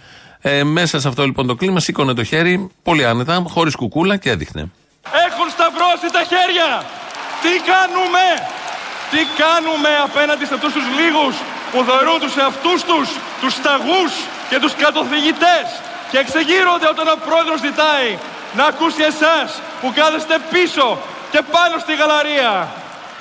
[0.40, 4.30] Ε, μέσα σε αυτό λοιπόν το κλίμα σήκωνε το χέρι πολύ άνετα, χωρίς κουκούλα και
[4.30, 4.70] έδειχνε.
[5.26, 6.68] Έχουν σταυρώσει τα χέρια.
[7.42, 8.24] Τι κάνουμε;
[9.12, 11.34] Τι κάνουμε απέναντι σε αυτούς τους λίγους
[11.72, 13.08] που θεωρούν τους εαυτούς τους,
[13.40, 14.12] τους σταγούς
[14.50, 15.66] και τους κατοθυγητές
[16.10, 18.10] και εξεγείρονται όταν ο πρόεδρος ζητάει
[18.58, 19.48] να ακούσει εσάς
[19.80, 20.86] που κάθεστε πίσω
[21.32, 22.52] και πάνω στη γαλαρία,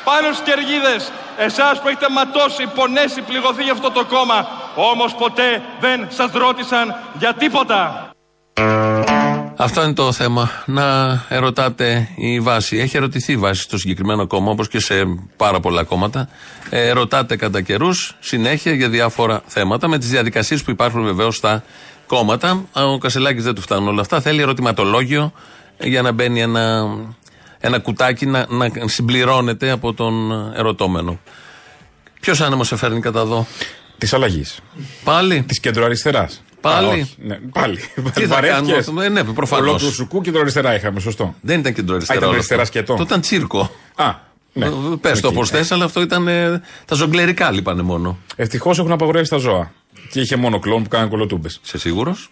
[0.10, 1.02] πάνω στις κεργίδες,
[1.48, 6.96] εσάς που έχετε ματώσει, πονέσει, πληγωθεί για αυτό το κόμμα, όμως ποτέ δεν σας ρώτησαν
[7.22, 8.10] για τίποτα.
[9.62, 10.52] Αυτό είναι το θέμα.
[10.66, 12.78] Να ερωτάτε η βάση.
[12.78, 14.94] Έχει ερωτηθεί η βάση στο συγκεκριμένο κόμμα, όπως και σε
[15.38, 16.30] πάρα πολλά κόμματα.
[16.70, 21.64] Ε, ρωτάτε κατά καιρούς συνέχεια για διάφορα θέματα, με τις διαδικασίες που υπάρχουν βεβαίως στα
[22.10, 22.66] κόμματα.
[22.74, 24.22] Ο Κασελάκης δεν του φτάνουν όλα αυτά.
[24.22, 25.32] Θέλει ερωτηματολόγιο
[25.80, 26.88] για να μπαίνει ένα,
[27.60, 31.20] ένα κουτάκι να, να συμπληρώνεται από τον ερωτώμενο.
[32.20, 33.48] Ποιος άνεμος σε φέρνει κατά εδώ,
[33.98, 34.60] Της αλλαγής.
[35.04, 36.44] Πάλι; Της κεντροαριστεράς.
[36.62, 37.80] Πάλι; Α, όχι, ναι, πάλι.
[38.14, 39.68] Τι θα κάνουμε; Αυτό, ε, ναι, προφανώς.
[39.68, 41.36] Ολόκληρο σουκού κεντροαριστερά είχαμε, σωστό.
[41.42, 42.18] Δεν ήταν Α, κεντροαριστερά.
[42.18, 42.74] ήταν όλο αριστερά αυτό.
[42.78, 42.96] σκετό.
[42.96, 43.72] Το ήταν τσίρκο.
[43.96, 44.16] Α,
[44.54, 44.70] ναι.
[45.02, 45.58] Πες το Εκεί, όπως ναι.
[45.58, 46.28] θες, αλλά αυτό ήταν.
[46.28, 48.18] ε, τα ζογκλερικά λείπανε μόνο.
[48.36, 49.72] Ευτυχώς έχουν απαγορεύσει τα ζώα.
[50.12, 51.60] Και είχε μόνο κλόν που κάνανε κολοτούμπες.
[51.64, 52.32] Σε σίγουρος;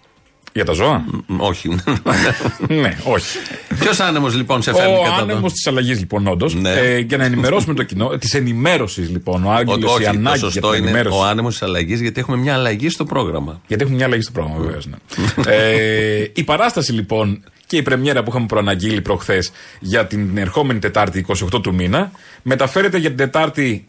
[0.57, 1.05] Για τα ζώα;
[1.37, 1.69] όχι.
[2.81, 3.37] ναι, όχι.
[3.79, 6.55] Ποιος άνεμος λοιπόν σε φέρνει Ο κατά εδώ; άνεμος της αλλαγής λοιπόν, όντως.
[6.55, 6.71] Ναι.
[6.73, 8.07] Ε, για να ενημερώσουμε το κοινό.
[8.07, 9.43] Της ενημέρωσης λοιπόν.
[9.43, 11.17] Ο Ότι Άγγελο η όχι, το ανάγκη για σωστό την είναι ενημέρωση.
[11.17, 13.61] ο άνεμος της αλλαγής γιατί έχουμε μια αλλαγή στο πρόγραμμα.
[13.67, 14.85] Γιατί έχουμε μια αλλαγή στο πρόγραμμα, βεβαίως.
[14.85, 14.97] Ναι.
[15.53, 21.25] ε, η παράσταση λοιπόν και η πρεμιέρα που είχαμε προαναγγείλει προχθές για την ερχόμενη Τετάρτη
[21.27, 23.87] 28 του μήνα μεταφέρεται για την Τετάρτη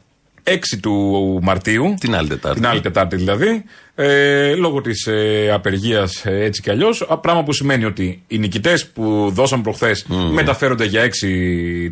[0.48, 1.94] 6 του Μαρτίου.
[2.00, 2.60] Την άλλη Τετάρτη.
[2.60, 3.64] Την άλλη Τετάρτη δηλαδή.
[3.94, 7.06] Ε, λόγω της ε, απεργίας έτσι κι αλλιώς.
[7.20, 11.10] Πράγμα που σημαίνει ότι οι νικητές που δώσαμε προχθές μεταφέρονται για 6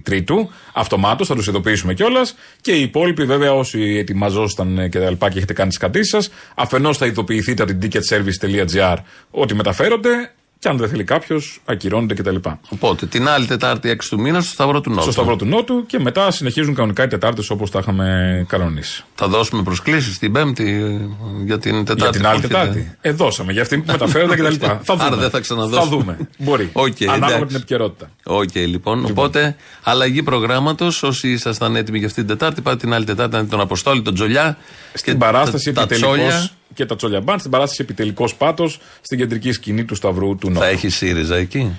[0.02, 0.50] Τρίτου.
[0.74, 2.36] Αυτομάτως, θα τους ειδοποιήσουμε κιόλας.
[2.60, 6.08] Και οι υπόλοιποι, βέβαια, όσοι ετοιμαζόσασταν ε, και τα λοιπά και έχετε κάνει τις κρατήσεις
[6.08, 8.96] σας, αφενός θα ειδοποιηθείτε από την ticketservice.gr
[9.30, 10.30] ότι μεταφέρονται.
[10.58, 12.36] Και αν δεν θέλει κάποιος, ακυρώνονται κτλ.
[12.68, 15.02] Οπότε την άλλη Τετάρτη 6 του μήνα στο Σταυρό του Νότου.
[15.02, 19.04] Στο Σταυρό του Νότου και μετά συνεχίζουν κανονικά οι Τετάρτες όπως τα είχαμε κανονίσει.
[19.14, 22.02] Θα δώσουμε προσκλήσεις την Πέμπτη ε, για την Τετάρτη.
[22.02, 22.70] Για την άλλη που έρχεται.
[22.72, 22.96] Τετάρτη.
[23.00, 24.54] Ε, δώσαμε για αυτή που μεταφέρονται κτλ.
[24.82, 25.04] θα δούμε.
[25.04, 25.80] Άρα δεν θα ξαναδώσουμε.
[25.80, 26.18] Θα δούμε.
[26.38, 26.70] Μπορεί.
[26.86, 27.40] Οκ, Ανάλογα εντάξει.
[27.40, 28.10] με την επικαιρότητα.
[28.24, 29.04] Οκ, λοιπόν.
[29.04, 31.02] Οπότε, αλλαγή προγράμματος.
[31.02, 34.02] Όσοι ήσασταν έτοιμοι για αυτή την Τετάρτη, πάτε την άλλη Τετάρτη να δείτε τον Αποστόλη,
[34.02, 34.56] τον Τζολιά.
[34.92, 36.50] Στην παράσταση τα, τα επιτελικός τσόλια.
[36.74, 40.60] Και τα τσόλια μπαν, στην παράσταση επιτελικός πάτος στην κεντρική σκηνή του Σταυρού του Νότου.
[40.60, 41.76] Θα έχει ΣΥΡΙΖΑ εκεί;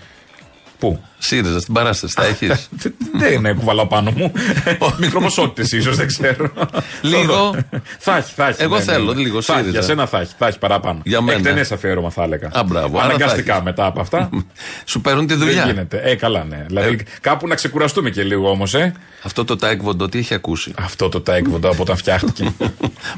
[0.79, 2.69] Πού; ΣΥΡΙΖΑ στην παράσταση, θα έχεις.
[3.17, 4.31] δεν είναι κουβαλάω πάνω μου.
[4.99, 6.51] Μικροποσότητες ίσως, δεν ξέρω.
[7.01, 7.55] Λίγο.
[7.99, 8.61] θα έχει, θα έχει.
[8.63, 9.21] Εγώ ναι, ναι, θέλω ναι.
[9.21, 9.79] λίγο Θα έχει, ΣΥΡΙΖΑ.
[9.79, 10.99] Για σένα θα έχει, θα έχει παραπάνω.
[11.03, 11.37] Για μένα.
[11.37, 12.49] Εκτενές αφιέρωμα θα έλεγα.
[12.53, 13.63] Α, μπράβο, άρα θα Αναγκαστικά έχεις.
[13.63, 14.29] μετά από αυτά.
[14.85, 15.65] Σου παίρνουν τη Δεν δουλειά.
[15.65, 16.01] γίνεται.
[16.03, 16.63] Ε, καλά, ναι.
[16.67, 18.93] Δηλαδή κάπου να ξεκουραστούμε και λίγο όμως, ε.
[19.23, 22.53] Αυτό το τάικβοντο τι έχει ακούσει; Αυτό το τάικβοντο από όταν φτιάχτηκε.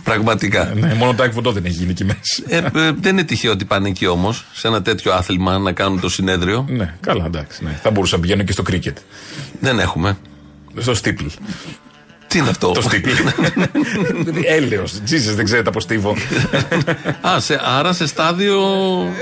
[0.03, 0.73] Πραγματικά.
[0.75, 2.21] ναι, μόνο τάικβοντο δεν έχει γίνει εκεί μέσα.
[2.47, 5.99] Ε, ε, δεν είναι τυχαίο ότι πάνε εκεί όμως, σε ένα τέτοιο άθλημα να κάνουν
[5.99, 6.65] το συνέδριο.
[6.69, 7.63] ναι, καλά, εντάξει.
[7.89, 7.95] Ναι.
[7.95, 8.97] Θα μπορούσα να πηγαίνω και στο κρίκετ.
[9.59, 10.17] Δεν έχουμε.
[10.77, 11.25] Στο στίπλ.
[12.27, 13.09] Τι είναι αυτό; Το στίπλ.
[14.57, 15.01] Έλεος.
[15.03, 16.15] Τζίζε, δεν ξέρετε από στίβο.
[17.27, 18.59] Α, σε, άρα σε στάδιο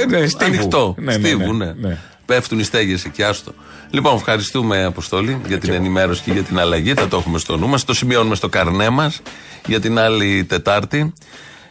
[0.09, 0.45] ναι, στίβου.
[0.45, 0.95] ανοιχτό.
[0.97, 1.87] Ναι, ναι, Στίβου, ναι, ναι.
[1.87, 1.97] ναι.
[2.25, 3.53] Πέφτουν οι στέγες εκεί, άστο.
[3.89, 6.93] Λοιπόν, ευχαριστούμε Αποστόλη για την ενημέρωση και για την αλλαγή.
[6.93, 7.83] Θα το έχουμε στο νου μας.
[7.83, 9.21] Το σημειώνουμε στο καρνέ μας
[9.67, 11.13] για την άλλη Τετάρτη.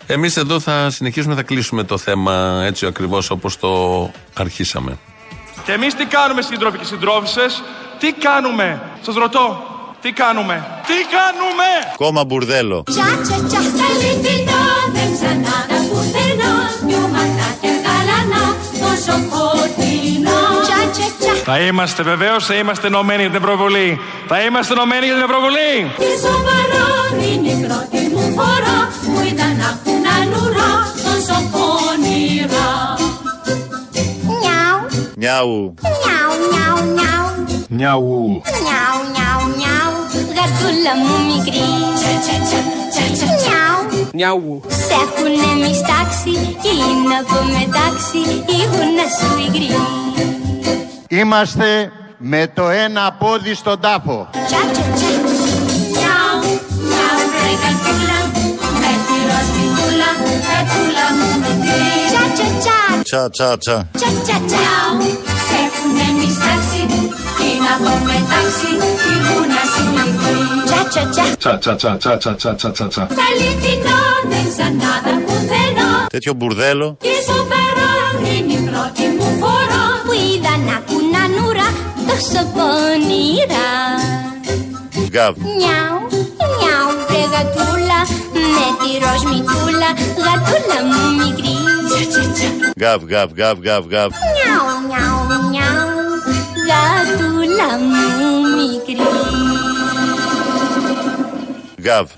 [0.07, 4.99] Εμείς εδώ θα συνεχίσουμε, θα κλείσουμε το θέμα έτσι ακριβώς όπως το αρχίσαμε.
[5.67, 7.63] Και εμείς τι κάνουμε σύντροφοι και συντρόφισσες,
[7.99, 9.63] τι κάνουμε, σας ρωτώ,
[10.01, 12.83] τι κάνουμε, τι κάνουμε; Κόμμα μπουρδέλο.
[12.83, 14.63] Τσα τσα τσα στα αληθινά
[14.95, 16.53] δεν ξανάδα πουθενά
[16.87, 18.45] Δυο ματάκια γαλανά
[18.83, 24.01] τόσο φωτεινά Τσα τσα τσα Θα είμαστε βεβαίως, θα είμαστε ενωμένοι για την Ευρωβουλή.
[24.29, 25.73] Θα είμαστε ενωμένοι για την Ευρωβουλή.
[26.03, 26.87] Τι σοβαρά
[27.21, 28.79] την η πρώτη μου φορά
[29.13, 30.73] Που ήταν να έχουν αλουρά
[31.05, 32.96] τόσο πονηρά
[35.19, 35.95] Νιάου, Νιάου.
[36.03, 37.29] νιάου, νιάου, νιάου
[37.69, 38.43] Νιαου.
[38.67, 39.95] Νιάου, νιάου, νιάου
[40.37, 41.69] γατούλα μου μικρή.
[43.43, 44.09] Νιάου.
[44.13, 44.63] Νιάου.
[44.69, 48.23] Σ' έχουνε μιστάξει και είναι από μετάξι
[48.57, 49.71] η γούνα σου υγρή.
[51.09, 54.29] Είμαστε με το ένα πόδι στον τάφο.
[55.93, 56.41] Νιάου,
[56.91, 57.67] νιάου βρε
[62.93, 63.51] γατούλα, με τη ροσπιτούλα,
[63.85, 64.35] γατούλα μου μικρή.
[64.37, 64.47] Τσα τσα τσα, Τσα, τσα, τσα.
[64.47, 64.65] τσα τσα τσα.
[65.47, 66.83] Σ' έχουνε μιστάξει
[67.37, 68.71] και είναι από μετάξι
[69.13, 70.41] η γούνα σου υγρή.
[70.69, 71.25] Τσα τσα τσα.
[71.41, 73.03] Τσα τσα τσα τσα τσα τσα τσα τσα τσα.
[73.19, 76.89] Τα αληθινό δεν ξανάδα πουθενά Τέτοιο μπουρδέλο.
[77.07, 81.69] Και στο Φεράρι είναι η πρώτη μου φορά Που είδα να κουνανούρα
[82.09, 83.71] τόσο πονηρά
[85.13, 85.35] Γκάβ.
[85.61, 85.99] Νιάου,
[86.59, 88.01] νιάου βρε γατούλα
[88.57, 89.91] Με τη ροσμητούλα
[90.25, 91.46] γατούλα μου μικρή
[92.81, 94.11] Γκάβ, γκάβ, γκάβ, γκάβ, γκάβ.
[94.11, 95.87] Νιάου, νιάου, νιάου
[96.67, 98.05] Γατούλα μου
[98.57, 98.97] μικρή
[101.81, 102.11] Γκάβ.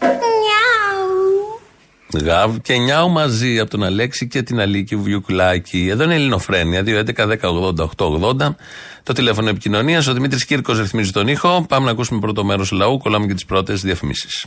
[2.13, 5.89] Νιάου Γαβ και νιάου μαζί από τον Αλέξη και την Αλίκη Βιουκλάκη.
[5.91, 6.83] Εδώ είναι η Ελληνοφρένεια.
[6.87, 8.55] 2.11.10.80.880.
[9.03, 10.07] Το τηλέφωνο επικοινωνίας.
[10.07, 11.65] Ο Δημήτρης Κύρκος ρυθμίζει τον ήχο.
[11.69, 12.99] Πάμε να ακούσουμε πρώτο μέρος λαού.
[12.99, 14.47] Κολλάμε και τις πρώτες διαφημίσεις.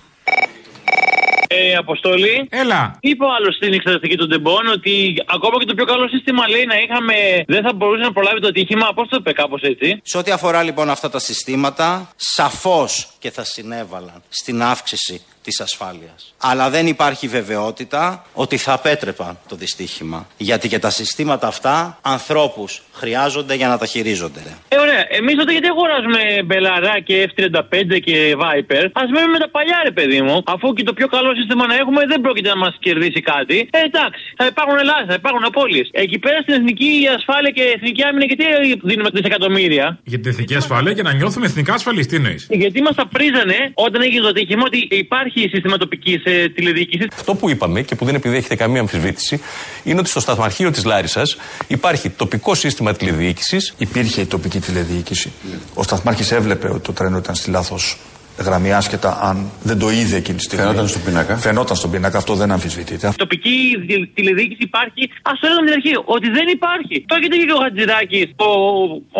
[1.54, 2.48] Ε, Αποστολή.
[2.50, 2.98] Έλα.
[3.00, 6.66] Είπε ο άλλος στην εξεταστική των τεμπών ότι ακόμα και το πιο καλό σύστημα λέει
[6.66, 7.14] να είχαμε.
[7.48, 8.94] Δεν θα μπορούσε να προλάβει το ατύχημα.
[8.96, 13.44] Πώς το είπε, κάπως έτσι; Σε ό,τι αφορά λοιπόν αυτά τα συστήματα, σαφώς και θα
[13.44, 16.34] συνέβαλαν στην αύξηση της ασφάλειας.
[16.38, 20.28] Αλλά δεν υπάρχει βεβαιότητα ότι θα απέτρεπαν το δυστύχημα.
[20.38, 24.42] Γιατί και τα συστήματα αυτά ανθρώπους χρειάζονται για να τα χειρίζονται.
[24.68, 25.06] Ε, ωραία.
[25.10, 28.86] Εμείς τότε γιατί αγοράζουμε μπελαρά και F35 και Viper.
[29.00, 30.44] Α μένουμε με τα παλιά, ρε παιδί μου.
[30.46, 33.58] Αφού και το πιο καλό σύστημα να έχουμε δεν πρόκειται να μας κερδίσει κάτι.
[33.72, 34.24] Ε, εντάξει.
[34.38, 35.88] Θα υπάρχουν Ελλάδα, θα υπάρχουν απώλειες.
[35.92, 38.46] Εκεί πέρα στην εθνική ασφάλεια και εθνική άμυνα, γιατί
[38.84, 40.00] δίνουμε δισεκατομμύρια.
[40.04, 42.06] Για την εθνική ασφάλεια και να νιώθουμε εθνικά ασφαλείς.
[42.08, 46.50] Τι εννοείς; Γιατί μας τα πρίζανε όταν έγινε το ατύχημα ότι υπάρχει σύστημα τοπικής ε,
[46.50, 47.08] τηλεδιοίκησης.
[47.14, 49.42] Αυτό που είπαμε και που δεν επιδέχεται καμία αμφισβήτηση
[49.84, 53.74] είναι ότι στο σταθμαρχείο της Λάρισας υπάρχει τοπικό σύστημα τηλεδιοίκησης.
[53.78, 55.32] Υπήρχε η τοπική τηλεδιοίκηση.
[55.74, 57.98] Ο Σταθμάρχης έβλεπε ότι το τρένο ήταν στη λάθος
[58.38, 60.64] γραμμή, άσχετα αν δεν το είδε εκείνη τη στιγμή.
[60.66, 61.36] Φαινόταν στον πίνακα.
[61.38, 63.14] Φαινόταν στον πίνακα, αυτό δεν αμφισβητείται.
[63.16, 63.56] Τοπική
[63.88, 65.04] δι- τηλεδιοίκηση υπάρχει.
[65.04, 66.96] Α το έλεγαμε την αρχή ότι δεν υπάρχει.
[67.08, 68.26] Το έχετε και ο Χατζηδάκης.
[68.36, 68.50] Ο...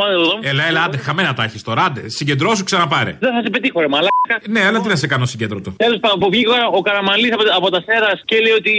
[0.02, 1.82] ο- Έλα, έλα, άντε, χαμένα τα έχεις τώρα.
[1.84, 3.12] Άντε, συγκεντρώσου, ξαναπάρε.
[3.20, 4.36] Δεν θα σε πετύχω, ρε μαλάκα.
[4.50, 5.70] Ναι, αλλά τι να σε κάνω συγκέντρωτο.
[5.86, 8.74] Τέλος πάντων, που βγήκε ο- ο Καραμαλής από, από τα Σέρας και λέει ότι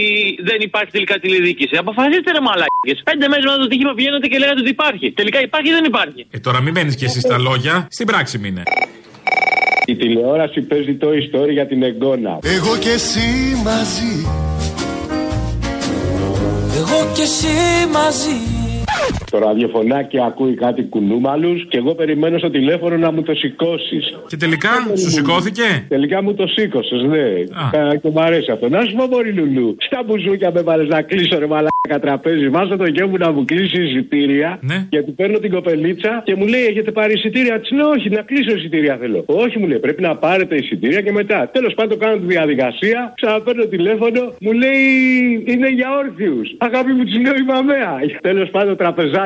[0.49, 1.75] δεν υπάρχει τελικά τηλεδιοίκηση.
[1.83, 2.97] Αποφασίστε, ρε μαλάκες.
[3.09, 5.11] Πέντε μέρες μετά το τύχημα πηγαίνετε και λέγατε ότι υπάρχει.
[5.11, 8.37] Τελικά υπάρχει ή δεν υπάρχει; Ε, τώρα μην μένεις κι εσύ στα λόγια, στην πράξη
[8.37, 8.63] μείνε.
[9.85, 12.39] Η τηλεόραση παίζει το story για την εγγόνα.
[12.41, 14.27] Εγώ και εσύ μαζί
[16.77, 17.47] Εγώ και εσύ
[17.91, 18.35] μαζί
[19.33, 24.17] Το ραδιοφωνάκι ακούει κάτι κουνούμαλους και εγώ περιμένω στο τηλέφωνο να μου το σηκώσεις.
[24.27, 27.25] Και τελικά σου σηκώθηκε; Τελικά μου το σήκωσες, ναι.
[27.79, 28.69] Ε, και μου αρέσει αυτό.
[28.69, 32.49] Να σου πω, Μωρή Λουλού, στα μπουζούκια με βάλες να κλείσω ρε μαλάκα τραπέζι.
[32.49, 34.59] Βάζω το γιο μου να μου κλείσει εισιτήρια.
[34.61, 34.87] Ναι.
[34.89, 38.21] Και του παίρνω την κοπελίτσα και μου λέει: Έχετε πάρει εισιτήρια; Της λέω: Όχι, να
[38.21, 39.23] κλείσω εισιτήρια θέλω.
[39.25, 41.49] Όχι, μου λέει: Πρέπει να πάρετε εισιτήρια και μετά.
[41.53, 43.13] Τέλος πάντων, κάνω τη διαδικασία.
[43.15, 44.21] Ξαναπαίρνω τηλέφωνο.
[44.39, 44.81] Μου λέει:
[45.45, 46.55] Είναι για όρθιους.
[46.57, 47.99] Αγάπη μου, της λέω: Είμαι αμαία.
[48.21, 48.75] Τέλος πάντων,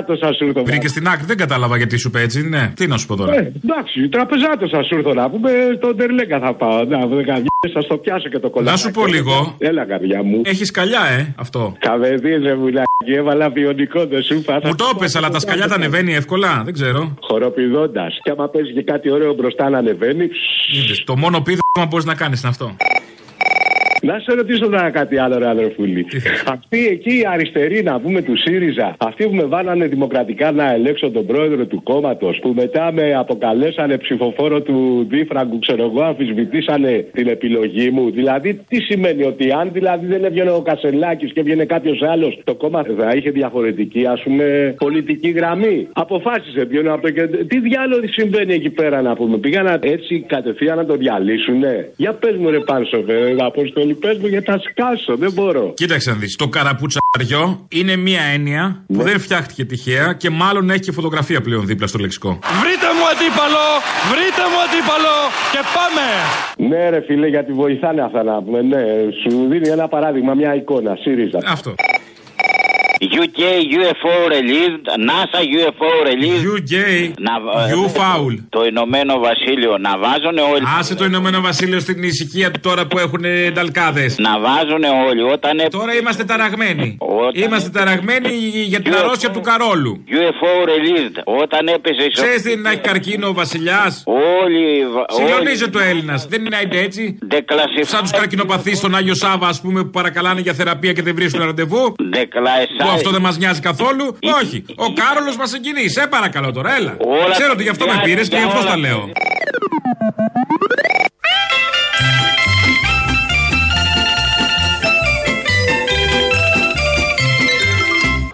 [0.05, 0.63] τραπεζάτος σα ήρθω.
[0.63, 2.47] Βρήκε στην άκρη, δεν κατάλαβα γιατί σου είπε έτσι.
[2.49, 5.49] Ναι, τι να σου πω τώρα; Ε, εντάξει, τραπεζάτος σα ήρθω να πούμε.
[5.77, 6.83] Στον Τερλέκα θα πάω.
[6.83, 6.99] Να,
[7.73, 8.71] σα το πιάσω και το κολλάκι.
[8.71, 9.55] Να σου πω λίγο.
[9.57, 10.41] Έλα, καρδιά μου.
[10.45, 11.75] Έχεις σκαλιά, ε, αυτό.
[11.79, 14.59] Καβεδίζε μου, λάκι, έβαλα βιονικό, δεν σου είπα.
[14.63, 17.17] Μου το έπεσε, αλλά τα σκαλιά τα ανεβαίνει εύκολα, δεν ξέρω.
[17.21, 18.19] Χοροπηδώντας.
[18.23, 20.29] Και άμα παίζει και κάτι ωραίο μπροστά να ανεβαίνει.
[20.73, 22.75] Είδες, το μόνο πείδημα μπορείς να κάνεις είναι αυτό.
[24.01, 26.05] Να σε ρωτήσω τώρα κάτι άλλο, ρε αδερφούλη.
[26.45, 31.11] Αυτοί εκεί οι αριστεροί, να πούμε του ΣΥΡΙΖΑ, αυτοί που με βάλανε δημοκρατικά να ελέξω
[31.11, 37.27] τον πρόεδρο του κόμματος, που μετά με αποκαλέσανε ψηφοφόρο του Δίφραγκου, ξέρω εγώ, αμφισβητήσανε την
[37.27, 38.11] επιλογή μου.
[38.11, 42.55] Δηλαδή, τι σημαίνει ότι αν δηλαδή δεν έβγαινε ο Κασελάκης και έβγαινε κάποιος άλλος, το
[42.55, 47.45] κόμμα θα είχε διαφορετική, ας πούμε, πολιτική γραμμή; Αποφάσισε ποιον από το κέντρο.
[47.45, 52.35] Τι διάλογο συμβαίνει εκεί πέρα, να πούμε; Πήγαν έτσι κατευθείαν να το διαλύσουνε; Για πες
[52.35, 53.51] μου, ρε Πάνσο, βέβαια,
[53.87, 55.73] Απόστολη, πες μου, γιατί θα σκάσω, δεν μπορώ.
[55.73, 56.35] Κοίταξε να δεις.
[56.35, 61.65] Το καραπουτσαριό είναι μία έννοια που δεν φτιάχτηκε τυχαία και μάλλον έχει και φωτογραφία πλέον
[61.65, 62.39] δίπλα στο λεξικό.
[62.61, 63.65] Βρείτε μου αντίπαλο,
[64.11, 65.15] βρείτε μου αντίπαλο
[65.53, 66.05] και πάμε.
[66.69, 68.61] Ναι, ρε φίλε, γιατί βοηθάνε αυτά να πούμε.
[68.61, 68.83] Ναι,
[69.21, 70.95] σου δίνει ένα παράδειγμα, μια εικόνα.
[71.01, 71.39] ΣΥΡΙΖΑ.
[71.45, 71.75] Αυτό.
[73.01, 73.39] UK
[73.79, 76.43] UFO released, NASA UFO released.
[76.55, 76.73] UK.
[77.19, 77.31] Να,
[77.73, 78.43] You foul.
[78.49, 80.63] Το Ηνωμένο Βασίλειο να βάζουν όλοι.
[80.79, 83.21] Άσε το Ηνωμένο Βασίλειο στην ησυχία του τώρα που έχουν
[83.53, 84.15] νταλκάδε.
[84.17, 85.57] Να βάζουν όλοι όταν.
[85.69, 86.97] Τώρα είμαστε ταραγμένοι.
[87.33, 88.29] Είμαστε ταραγμένοι
[88.65, 90.03] για την αρρώστια του Καρόλου.
[90.09, 91.41] UFO released.
[91.41, 94.85] Όταν έπεσε η Ξέρεις τι είναι να έχει καρκίνο ο βασιλιάς; Όλοι.
[95.07, 96.27] Συγκλονίζεται ο Έλληνας.
[96.27, 97.17] Δεν είναι έτσι.
[97.81, 101.45] Σαν τους καρκινοπαθείς στον Άγιο Σάβα, ας πούμε, που παρακαλάνε για θεραπεία και δεν βρίσκουν
[101.45, 101.95] ραντεβού.
[102.87, 104.17] Που αυτό δεν μας νοιάζει καθόλου.
[104.41, 104.65] Όχι.
[104.75, 105.89] Ο Κάρολος μας συγκινεί.
[105.89, 106.97] Σε παρακαλώ τώρα, έλα.
[107.31, 109.09] Ξέρω ότι γι' αυτό με πήρες και γι' αυτό τα λέω.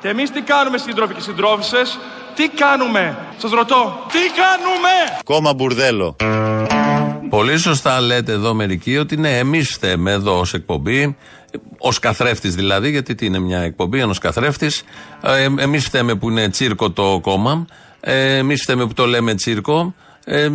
[0.02, 2.00] Και εμείς τι κάνουμε σύντροφοι και συντρόφισσες,
[2.36, 6.16] τι κάνουμε, σας ρωτώ, τι κάνουμε; Κόμμα μπουρδέλο.
[7.30, 11.18] Πολύ σωστά λέτε εδώ μερικοί ότι ναι, εμείς φταίμε εδώ ως εκπομπή,
[11.78, 14.84] ως καθρέφτης δηλαδή, γιατί τι είναι μια εκπομπή, ένα καθρέφτης.
[15.22, 17.66] Ε, εμείς φταίμε που είναι τσίρκο το κόμμα.
[18.00, 19.94] Ε, εμείς φταίμε που το λέμε τσίρκο.
[20.26, 20.50] Ε,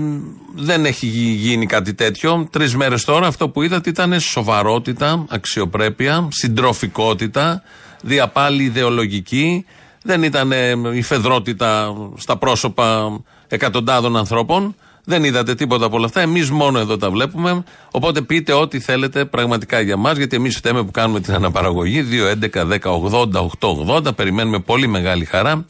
[0.54, 2.48] δεν έχει γι- γίνει κάτι τέτοιο.
[2.52, 7.62] Τρεις μέρες τώρα αυτό που είδατε ήταν σοβαρότητα, αξιοπρέπεια, συντροφικότητα,
[8.02, 9.64] διαπάλη ιδεολογική.
[10.02, 14.74] Δεν ήταν ε, η φεδρότητα στα πρόσωπα εκατοντάδων ανθρώπων.
[15.10, 16.20] Δεν είδατε τίποτα από όλα αυτά.
[16.20, 17.64] Εμείς μόνο εδώ τα βλέπουμε.
[17.90, 22.02] Οπότε πείτε ό,τι θέλετε πραγματικά για μας, γιατί εμείς φταίμε που κάνουμε την αναπαραγωγή.
[22.02, 23.68] 2, 11, 10, 80, 8,
[24.08, 24.14] 80.
[24.16, 25.64] Περιμένουμε πολύ μεγάλη χαρά.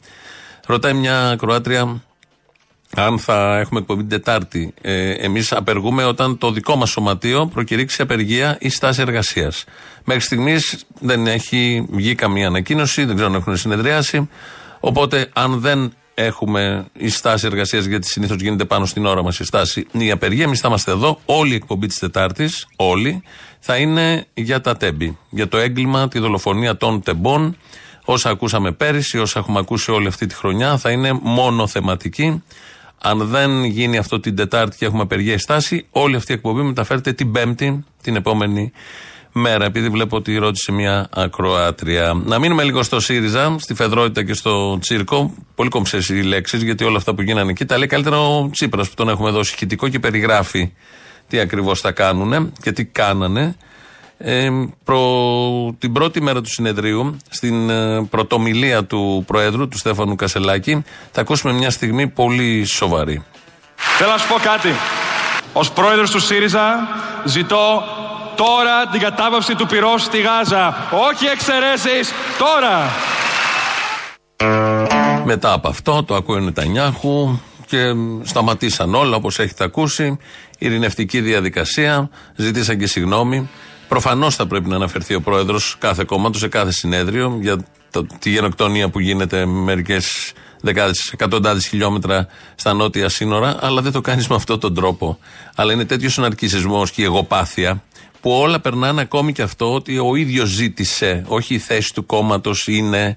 [0.66, 2.02] Ρωτάει μια Κροάτρια
[2.94, 4.74] αν θα έχουμε εκπομπή την Τετάρτη.
[4.80, 9.64] Ε, Εμείς απεργούμε όταν το δικό μας σωματείο προκηρύξει απεργία ή στάση εργασίας.
[10.04, 14.28] Μέχρι στιγμής δεν έχει βγει καμία ανακοίνωση, δεν ξέρω αν έχουν συνεδριάσει.
[14.80, 19.44] Οπότε, αν δεν έχουμε η στάση εργασίας, γιατί συνήθως γίνεται πάνω στην ώρα μας η
[19.44, 21.20] στάση, η απεργία, εμείς θα είμαστε εδώ.
[21.24, 23.22] Όλη η εκπομπή της Τετάρτης, όλοι,
[23.58, 25.18] θα είναι για τα τέμπη.
[25.30, 27.56] Για το έγκλημα, τη δολοφονία των τεμπών.
[28.04, 32.42] Όσα ακούσαμε πέρυσι, όσα έχουμε ακούσει όλη αυτή τη χρονιά, θα είναι μόνο θεματική.
[32.98, 36.62] Αν δεν γίνει αυτό την Τετάρτη και έχουμε απεργία η στάση, όλη αυτή η εκπομπή
[36.62, 38.72] μεταφέρεται την Πέμπτη, την επόμενη
[39.38, 39.64] μέρα.
[39.64, 42.22] Επειδή βλέπω ότι ρώτησε μια ακροάτρια.
[42.24, 45.34] Να μείνουμε λίγο στο ΣΥΡΙΖΑ, στη Φεδρότητα και στο Τσίρκο.
[45.54, 48.88] Πολύ κομψές οι λέξεις, γιατί όλα αυτά που γίνανε εκεί τα λέει καλύτερα ο Τσίπρας
[48.88, 50.72] που τον έχουμε δώσει ηχητικό και περιγράφει
[51.28, 53.56] τι ακριβώς θα κάνουν και τι κάνανε.
[54.20, 54.48] Ε,
[54.84, 55.00] προ
[55.78, 61.52] την πρώτη μέρα του συνεδρίου, στην ε, πρωτομιλία του Προέδρου, του Στέφανου Κασελάκη, θα ακούσουμε
[61.52, 63.24] μια στιγμή πολύ σοβαρή.
[63.76, 64.68] Θέλω να σου πω κάτι.
[65.52, 66.88] Ως πρόεδρος του ΣΥΡΙΖΑ
[67.24, 67.82] ζητώ
[68.38, 70.76] τώρα την κατάβαυση του πυρός στη Γάζα.
[71.08, 72.90] Όχι εξαιρέσεις, τώρα.
[75.24, 77.78] Μετά από αυτό το ακούει ο Νετανιάχου και
[78.22, 80.18] σταματήσαν όλα όπως έχετε ακούσει.
[80.58, 83.48] Ειρηνευτική διαδικασία, ζητήσαν και συγγνώμη.
[83.88, 87.56] Προφανώς θα πρέπει να αναφερθεί ο πρόεδρος κάθε κόμματος σε κάθε συνέδριο για
[87.90, 94.00] το, τη γενοκτονία που γίνεται μερικές δεκάδες, εκατοντάδες χιλιόμετρα στα νότια σύνορα, αλλά δεν το
[94.00, 95.18] κάνεις με αυτόν τον τρόπο.
[95.54, 97.82] Αλλά είναι τέτοιος ο ναρκισισμός και η εγωπάθεια
[98.20, 102.66] που όλα περνάνε ακόμη και αυτό ότι ο ίδιος ζήτησε, όχι η θέση του κόμματος
[102.66, 103.16] είναι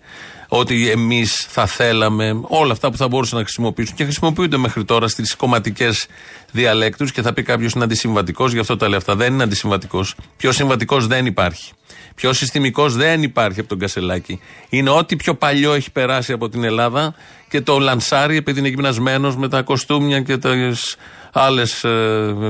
[0.54, 5.08] ότι εμείς θα θέλαμε, όλα αυτά που θα μπορούσαν να χρησιμοποιήσουν και χρησιμοποιούνται μέχρι τώρα
[5.08, 6.08] στις κομματικές
[6.52, 9.16] διαλέκτους και θα πει κάποιος είναι αντισυμβατικός, γι' αυτό τα λέει αυτά.
[9.16, 10.16] Δεν είναι αντισυμβατικός.
[10.38, 11.72] Πιο συμβατικός δεν υπάρχει.
[12.16, 14.40] Πιο συστημικός δεν υπάρχει από τον Κασελάκη.
[14.70, 17.16] Είναι ό,τι πιο παλιό έχει περάσει από την Ελλάδα
[17.50, 20.50] και το λανσάρι, επειδή είναι γυμνασμένος με τα κοστούμια και τι
[21.32, 21.86] άλλες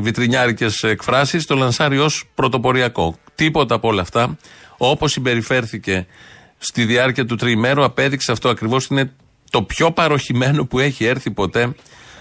[0.02, 3.16] βιτρινιάρικες εκφράσεις, το λανσάρι ως πρωτοποριακό.
[3.36, 4.38] Τίποτα από όλα αυτά,
[4.78, 6.08] όπως συμπεριφέρθηκε
[6.58, 9.14] στη διάρκεια του τριημέρου απέδειξε αυτό ακριβώς είναι
[9.50, 11.76] το πιο παροχημένο που έχει έρθει ποτέ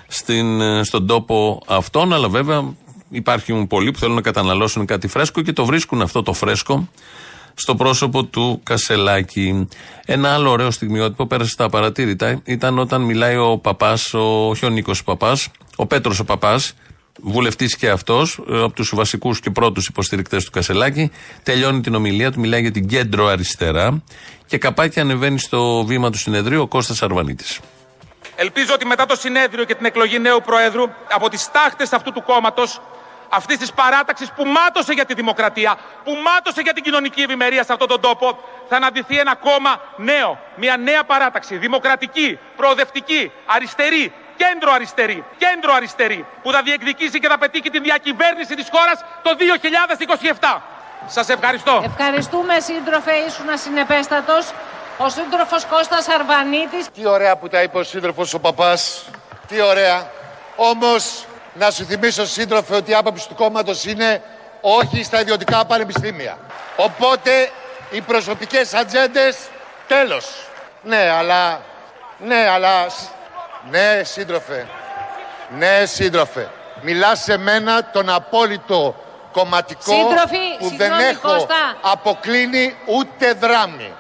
[0.09, 2.13] στην, ε, στον τόπο αυτόν.
[2.13, 2.75] Αλλά βέβαια
[3.09, 6.89] υπάρχουν πολλοί που θέλουν να καταναλώσουν κάτι φρέσκο και το βρίσκουν αυτό το φρέσκο
[7.55, 9.69] στο πρόσωπο του Κασελάκη.
[10.07, 14.69] Ένα άλλο ωραίο στιγμιότυπο πέρασε στα απαρατήρητα ήταν όταν μιλάει ο παπάς, ο, όχι ο
[14.69, 16.75] Νίκος Παπάς, ο Πέτρος ο Παπάς,
[17.23, 21.11] βουλευτής και αυτός, από τους βασικούς και πρώτους υποστηρικτές του Κασελάκη.
[21.43, 24.03] Τελειώνει την ομιλία του, μιλάει για την κέντρο αριστερά
[24.47, 27.61] και καπάκι ανεβαίνει στο βήμα του συνεδρίου ο Κώστας Αρβανίτης.
[28.37, 30.83] Ελπίζω ότι μετά το συνέδριο και την εκλογή νέου Προέδρου
[31.15, 32.81] από τις τάχτες αυτού του κόμματος,
[33.31, 37.73] αυτής της παράταξης που μάτωσε για τη δημοκρατία, που μάτωσε για την κοινωνική ευημερία σε
[37.73, 40.39] αυτόν τον τόπο, θα αναδυθεί ένα κόμμα νέο.
[40.57, 47.39] Μια νέα παράταξη, δημοκρατική, προοδευτική, αριστερή, κέντρο αριστερή, κέντρο αριστερή, που θα διεκδικήσει και θα
[47.39, 50.63] πετύχει την διακυβέρνηση της χώρας το 2027.
[51.07, 51.83] Σας ευχαριστώ.
[51.85, 54.53] Ευχαριστούμε σύντροφε, ήσουν ασυνεπέστατος.
[54.99, 56.87] Ο σύντροφος Κώστας Αρβανίτης.
[56.95, 59.05] Τι ωραία που τα είπε ο σύντροφος ο παπάς.
[59.49, 60.11] Τι ωραία.
[60.57, 61.25] Όμως,
[61.55, 64.23] να σου θυμίσω σύντροφε ότι η άποψη του κόμματος είναι
[64.61, 66.39] όχι στα ιδιωτικά πανεπιστήμια.
[66.77, 67.51] Οπότε,
[67.91, 69.37] οι προσωπικές ατζέντες
[69.87, 70.27] τέλος.
[70.83, 71.61] Ναι, αλλά.
[72.19, 72.87] Ναι, αλλά.
[73.71, 74.67] Ναι, σύντροφε.
[75.59, 76.49] Ναι, σύντροφε.
[76.83, 78.95] Μιλάς σε μένα τον απόλυτο
[79.33, 81.77] κομματικό Σύντροφοι, που δεν συγγνώμη, έχω Κώστα.
[81.81, 83.93] αποκλίνει ούτε δράμη.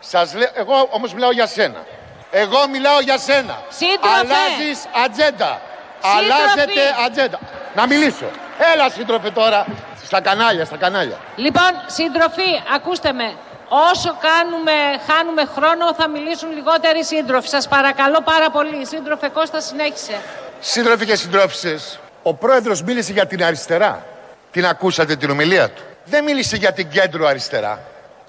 [0.00, 1.84] Σας λέω, εγώ όμως μιλάω για σένα.
[2.30, 3.62] Εγώ μιλάω για σένα.
[3.68, 4.18] Σύντροφε.
[4.18, 5.60] Αλλάζεις ατζέντα.
[6.06, 6.32] Σύντροφοι.
[6.32, 7.38] Αλλάζετε ατζέντα.
[7.74, 8.28] Να μιλήσω.
[8.74, 9.66] Έλα σύντροφε τώρα.
[10.04, 11.18] Στα κανάλια, στα κανάλια.
[11.36, 13.34] Λοιπόν, σύντροφοι, ακούστε με.
[13.68, 14.72] Όσο κάνουμε,
[15.08, 17.48] χάνουμε χρόνο, θα μιλήσουν λιγότεροι σύντροφοι.
[17.48, 18.86] Σας παρακαλώ πάρα πολύ.
[18.86, 20.20] Σύντροφε Κώστα, συνέχισε.
[20.60, 24.04] Σύντροφοι και συντρόφισσες, ο πρόεδρος μίλησε για την αριστερά.
[24.50, 25.82] Την ακούσατε την ομιλία του.
[26.04, 27.80] Δεν μίλησε για την κέντρο αριστερά.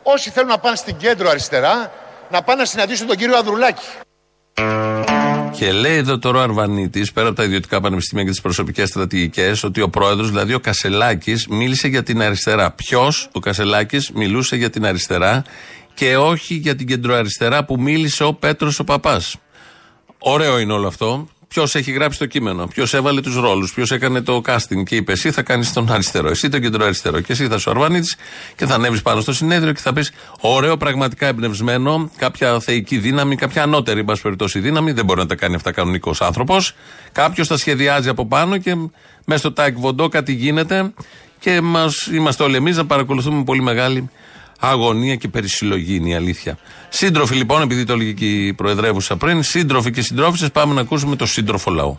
[0.03, 1.91] Όσοι θέλουν να πάνε στην κέντρο αριστερά,
[2.30, 3.86] να πάνε να συναντήσουν τον κύριο Ανδρουλάκη.
[5.57, 9.63] Και λέει εδώ τώρα ο Αρβανίτης, πέρα από τα ιδιωτικά πανεπιστήμια και τις προσωπικές στρατηγικές,
[9.63, 12.71] ότι ο πρόεδρος, δηλαδή ο Κασελάκης, μίλησε για την αριστερά.
[12.71, 15.43] Ποιος, ο Κασελάκης, μιλούσε για την αριστερά
[15.93, 19.35] και όχι για την κεντροαριστερά που μίλησε ο Πέτρος ο Παπάς.
[20.19, 21.27] Ωραίο είναι όλο αυτό.
[21.47, 25.11] Ποιος έχει γράψει το κείμενο, ποιος έβαλε τους ρόλους, ποιος έκανε το casting και είπε:
[25.11, 28.15] Εσύ θα κάνεις τον αριστερό, εσύ τον κεντροαριστερό και εσύ θα σου αρβανίτης
[28.55, 33.35] και θα ανέβεις πάνω στο συνέδριο και θα πεις: Ωραίο, πραγματικά εμπνευσμένο, κάποια θεϊκή δύναμη,
[33.35, 34.91] κάποια ανώτερη, εν πάση περιπτώσει, δύναμη.
[34.91, 36.75] Δεν μπορεί να τα κάνει αυτά κανονικός άνθρωπος.
[37.11, 38.75] Κάποιος τα σχεδιάζει από πάνω και
[39.25, 40.93] μέσα στο τάικ βοντό κάτι γίνεται
[41.39, 44.09] και μας, είμαστε όλοι εμείς να παρακολουθούμε με πολύ μεγάλη
[44.59, 46.57] αγωνία και περισυλλογή είναι η αλήθεια.
[46.89, 51.15] Σύντροφοι λοιπόν, επειδή το έλεγε και η Προεδρεύουσα πριν, σύντροφοι και συντρόφισσες, πάμε να ακούσουμε
[51.15, 51.97] το σύντροφο λαό.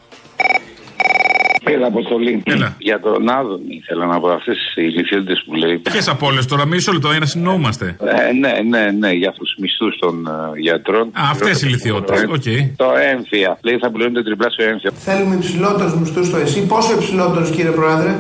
[1.73, 2.43] Έλα, Αποστόλη.
[2.79, 5.77] Για τον Άδωνι ήθελα να πω αυτές οι ηλιθιότητες που λέει.
[5.79, 7.97] Ποιες από όλες τώρα, μισό λεπτό, για να συνεννοούμαστε.
[8.29, 11.07] Ε, ναι, ναι, ναι, για τους μισθούς των ε, γιατρών.
[11.07, 12.49] Α, αυτές οι ηλικιότητες, οκ.
[12.77, 13.59] Το ΕΝΦΙΑ.
[13.63, 14.91] Λέει θα πληρώνεται τριπλάσιο ΕΝΦΙΑ.
[14.95, 16.61] Θέλουμε υψηλότερους μισθούς στο ΕΣΥ.
[16.67, 18.13] Πόσο υψηλότερους, κύριε Πρόεδρε;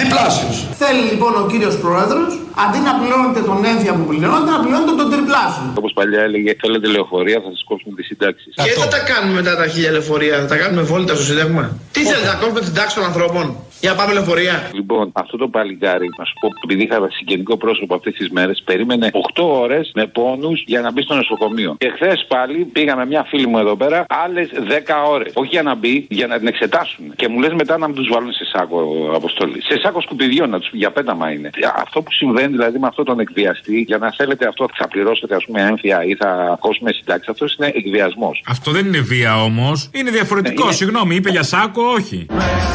[0.00, 0.50] Διπλάσιους.
[0.82, 2.30] Θέλει λοιπόν ο κύριος Πρόεδρος,
[2.64, 5.66] αντί να πληρώνετε τον ΕΝΦΙΑ που πληρώνετε, να πληρώνετε τον τριπλάσιο.
[5.80, 8.46] Όπως παλιά έλεγε, θέλετε λεωφορεία, θα σας κόψουν τις συντάξεις.
[8.66, 11.64] Και δεν τα κάνουμε μετά τα χίλια λεωφορεία, θα τα κάνουμε βόλτα στο Σύνταγμα.
[11.94, 13.56] Τι θέλετε, να κόψουμε την τάξη των ανθρώπων.
[13.80, 14.70] Για να πάμε λεωφορεία.
[14.74, 19.10] Λοιπόν, αυτό το παλικάρι, να σου πω, επειδή είχα συγγενικό πρόσωπο αυτές τις μέρες, περίμενε
[19.34, 21.76] 8 ώρες με πόνους για να μπει στο νοσοκομείο.
[21.78, 25.32] Και χθες πάλι πήγα με μια φίλη μου εδώ πέρα άλλες 10 ώρες.
[25.34, 27.04] Όχι για να μπει, για να την εξετάσουν.
[27.16, 29.62] Και μου λες μετά να μην τους βάλουν σε σάκο αποστολή.
[29.62, 31.50] Σε σάκο σκουπιδιών, να τους για πέταμα είναι.
[31.76, 35.44] Αυτό που συμβαίνει δηλαδή με αυτόν τον εκβιαστή, για να θέλετε αυτό, θα πληρώσετε ας
[35.44, 38.42] πούμε έμφυα ή θα κόσουμε συντάξει, αυτός είναι εκβιασμός.
[38.48, 39.90] Αυτό δεν είναι βία όμως.
[39.92, 40.54] Είναι διαφορετικό.
[40.62, 42.26] Ναι, είναι- Συγγνώμη, είπε για σάκο, όχι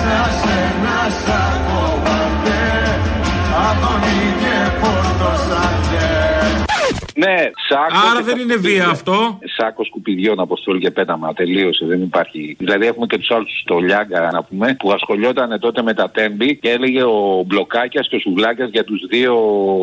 [0.04, 0.64] μέσα σε
[4.42, 5.03] και
[7.26, 8.10] ναι, σάκος.
[8.10, 8.84] Άρα και δεν τα είναι σκουπίδια.
[8.84, 9.40] βία αυτό.
[9.58, 11.34] Σάκος σκουπιδιών, αποστόλη και πέταμα.
[11.34, 12.56] Τελείωσε, δεν υπάρχει.
[12.60, 16.58] Δηλαδή έχουμε και τους άλλους στο Λιάγκα, να πούμε, που ασχολιόταν τότε με τα τέμπη
[16.58, 19.36] και έλεγε ο Μπλοκάκιας και ο Σουβλάκιας για τους δύο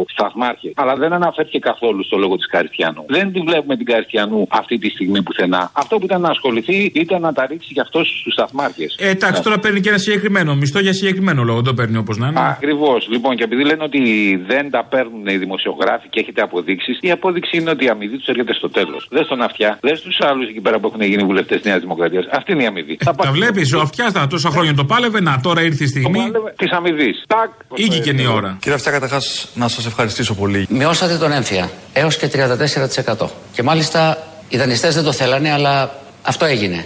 [0.09, 0.73] σταθμάρχες.
[0.77, 3.05] Αλλά δεν αναφέρθηκε καθόλου στο λόγο της Καριστιανού.
[3.09, 5.71] Δεν τη βλέπουμε την Καριστιανού αυτή τη στιγμή πουθενά.
[5.73, 8.97] Αυτό που ήταν να ασχοληθεί ήταν να τα ρίξει για αυτός στους σταθμάρχες.
[8.99, 11.63] Ε, εντάξει, τώρα παίρνει και ένα συγκεκριμένο μισθό για συγκεκριμένο λόγο.
[11.63, 12.41] Το παίρνει όπως να είναι.
[12.41, 13.09] Ακριβώς.
[13.11, 14.01] Λοιπόν, και επειδή λένε ότι
[14.47, 18.27] δεν τα παίρνουν οι δημοσιογράφοι και έχετε αποδείξεις, η απόδειξη είναι ότι η αμοιβή τους
[18.27, 19.09] έρχεται στο τέλος.
[19.11, 22.25] Δες στον αυτιά, δες στου άλλους εκεί πέρα που έχουν γίνει βουλευτές Νέας Δημοκρατίας.
[22.31, 22.97] Αυτή είναι η αμοιβή.
[22.97, 25.21] Τα βλέπεις, ο αυτιάς τα τόσα χρόνια το πάλευε.
[25.21, 26.31] Να, τώρα ήρθε η στιγμή.
[26.57, 27.25] Της αμοιβής.
[27.27, 27.51] Τάκ.
[27.75, 28.57] Ήγηκε η ώρα.
[28.61, 30.67] Κύριε Αυτιά, καταρχάς να σας ευχαριστήσω πολύ.
[30.69, 33.29] Μειώσατε τον έμφυα έως και 34%.
[33.53, 34.19] Και μάλιστα
[34.49, 35.91] οι δανειστές δεν το θέλανε, αλλά
[36.23, 36.85] αυτό έγινε.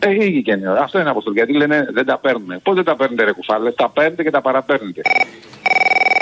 [0.00, 0.80] Ε, ήγηκε η ώρα.
[0.82, 1.36] Αυτό είναι αποστολή.
[1.36, 2.60] Γιατί λένε δεν τα παίρνουν.
[2.62, 3.70] Πότε τα παίρνετε, ρε κουφάλε.
[3.70, 5.00] Τα παίρνετε και τα παραπαίρνετε.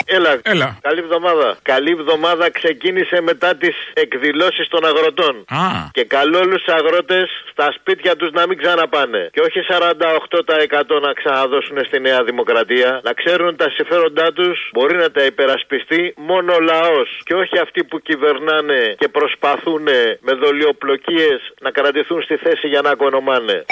[0.07, 0.41] Έλα.
[0.43, 0.79] Έλα.
[0.81, 1.59] Καλή εβδομάδα.
[1.63, 5.35] Καλή εβδομάδα ξεκίνησε μετά τις εκδηλώσεις των αγροτών.
[5.49, 5.65] Α.
[5.93, 9.29] Και καλό όλους τους αγρότες στα σπίτια τους να μην ξαναπάνε.
[9.33, 13.01] Και όχι 48% να ξαναδώσουν στη Νέα Δημοκρατία.
[13.05, 17.09] Να ξέρουν τα συμφέροντά τους μπορεί να τα υπερασπιστεί μόνο ο λαός.
[17.25, 19.83] Και όχι αυτοί που κυβερνάνε και προσπαθούν
[20.27, 23.65] με δολιοπλοκίες να κρατηθούν στη θέση για να οικονομάνε.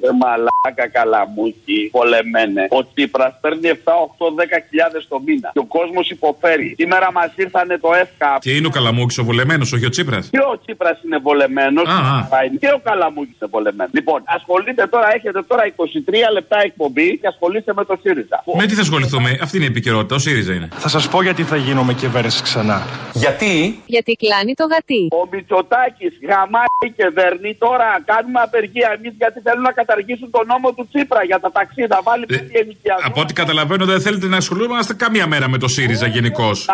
[0.00, 2.66] Ρε μαλάκα καλαμούκι, πολεμένε.
[2.70, 5.50] Ο Τσίπρας παίρνει 7, 8, 10 χιλιάδες το μήνα.
[5.52, 6.74] Και ο κόσμος υποφέρει.
[6.78, 8.38] Σήμερα μας ήρθανε το ΕΦΚΑ.
[8.40, 11.88] Και είναι ο Καλαμούκης ο βολεμένος, όχι ο Τσίπρας; Και ο Τσίπρας είναι βολεμένος.
[11.88, 12.26] Α, α.
[12.60, 13.92] Και ο Καλαμούκης είναι βολεμένος.
[13.92, 18.44] Λοιπόν, ασχολείται τώρα, έχετε τώρα 23 λεπτά εκπομπή και ασχολείστε με το ΣΥΡΙΖΑ.
[18.56, 20.68] Με τι θα ασχοληθούμε, αυτή είναι η επικαιρότητα, ο ΣΥΡΙΖΑ είναι.
[20.72, 22.82] Θα σας πω γιατί θα γίνω με κυβέρνηση ξανά.
[23.12, 25.08] Γιατί; Γιατί κλάνει το γατί.
[25.20, 27.54] Ο Μητσοτάκης γαμάει και δέρνει.
[27.54, 31.50] Τώρα κάνουμε απεργία εμείς γιατί θέλουν να καταργήσουν καταργήσουν τον νόμο του Τσίπρα για τα
[31.52, 33.06] ταξί, να βάλει Ε, παιδί ενοικιασμό.
[33.08, 36.66] Από ό,τι καταλαβαίνω, δεν θέλετε να ασχολούμαστε καμία μέρα με το ΣΥΡΙΖΑ γενικώς.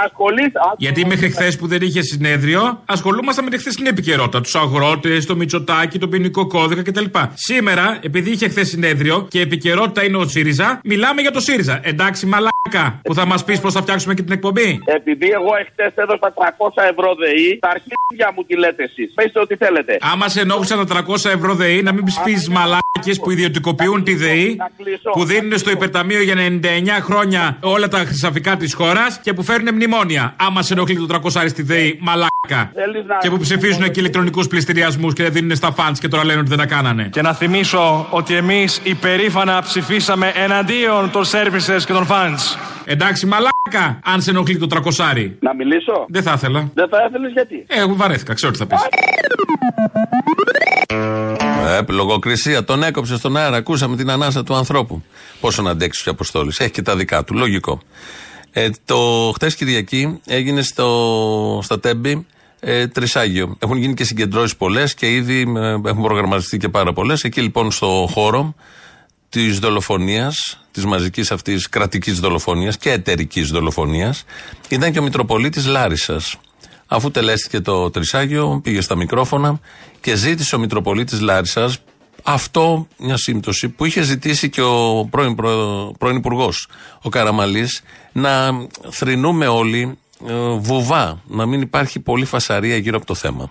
[0.76, 4.40] Γιατί μέχρι χθες που δεν είχε συνέδριο, ασχολούμαστε με τη χθεσινή επικαιρότητα.
[4.40, 7.04] Τους αγρότες, το Μητσοτάκι, τον ποινικό κώδικα κτλ.
[7.34, 11.80] Σήμερα, επειδή είχε χθες συνέδριο και επικαιρότητα είναι ο ΣΥΡΙΖΑ, μιλάμε για το ΣΥΡΙΖΑ.
[11.82, 14.80] Εντάξει, μαλάκα, που θα μας πεις πώς θα φτιάξουμε και την εκπομπή.
[14.84, 19.12] Επειδή εγώ εχθές έδωσα 300 ευρώ ΔΕΗ, τα αρχίδια μου τη λέτε εσείς.
[19.14, 19.96] Πετε ό,τι θέλετε.
[20.12, 24.56] Άμα σε ενόχλησαν τα 300 ευρώ ΔΕΗ, να μην ψηφίζει μαλάκε που ιδιωτικοποιούν τη ΔΕΗ,
[25.12, 29.74] που δίνουν στο υπερταμείο για 99 χρόνια όλα τα χρυσαφικά της χώρας και που φέρνουν
[29.74, 30.34] μνημόνια.
[30.36, 32.72] Άμα σε ενοχλεί το 300 στη ΔΕΗ, μαλάκα.
[33.20, 36.48] Και που ψηφίζουν και ηλεκτρονικούς πληστηριασμούς και δεν δίνουν στα φαντ και τώρα λένε ότι
[36.48, 37.08] δεν τα κάνανε.
[37.12, 42.56] Και να θυμίσω ότι εμείς υπερήφανα ψηφίσαμε εναντίον των services και των funds.
[42.84, 45.36] Εντάξει, μαλάκα, αν σε ενοχλεί το 300.
[45.40, 46.70] Να μιλήσω; Δεν θα ήθελα.
[46.74, 48.78] Δεν θα ήθελες γιατί; Ε, εγώ βαρέθηκα, ξέρω τι θα πεις.
[51.88, 52.64] Ε, λογοκρισία.
[52.64, 53.56] Τον έκοψε στον αέρα.
[53.56, 55.02] Ακούσαμε την ανάσα του ανθρώπου.
[55.40, 56.60] Πόσο να αντέξει ο Αποστόλης.
[56.60, 57.34] Έχει και τα δικά του.
[57.34, 57.80] Λογικό.
[58.52, 62.26] Ε, το χτε Κυριακή έγινε στο, στα Τέμπη
[62.60, 63.56] ε, Τρισάγιο.
[63.58, 67.24] Έχουν γίνει και συγκεντρώσεις πολλές και ήδη ε, έχουν προγραμματιστεί και πάρα πολλές.
[67.24, 68.54] Εκεί λοιπόν στο χώρο
[69.28, 74.24] της δολοφονίας, της μαζικής αυτής κρατικής δολοφονίας και εταιρικής δολοφονίας,
[74.68, 76.36] ήταν και ο Μητροπολίτης Λάρισας.
[76.86, 79.60] Αφού τελέστηκε το Τρισάγιο, πήγε στα μικρόφωνα
[80.00, 81.78] και ζήτησε ο Μητροπολίτης Λάρισας
[82.22, 86.68] αυτό μια σύμπτωση που είχε ζητήσει και ο πρώην, προ, πρώην Υπουργός,
[87.02, 87.82] ο Καραμαλής,
[88.12, 88.30] να
[88.90, 93.50] θρυνούμε όλοι ε, βουβά, να μην υπάρχει πολύ φασαρία γύρω από το θέμα.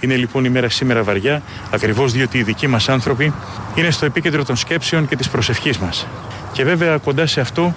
[0.00, 3.34] Είναι λοιπόν η μέρα σήμερα βαριά, ακριβώς διότι οι δικοί μας άνθρωποι
[3.74, 6.06] είναι στο επίκεντρο των σκέψεων και της προσευχής μας.
[6.52, 7.74] Και βέβαια κοντά σε αυτό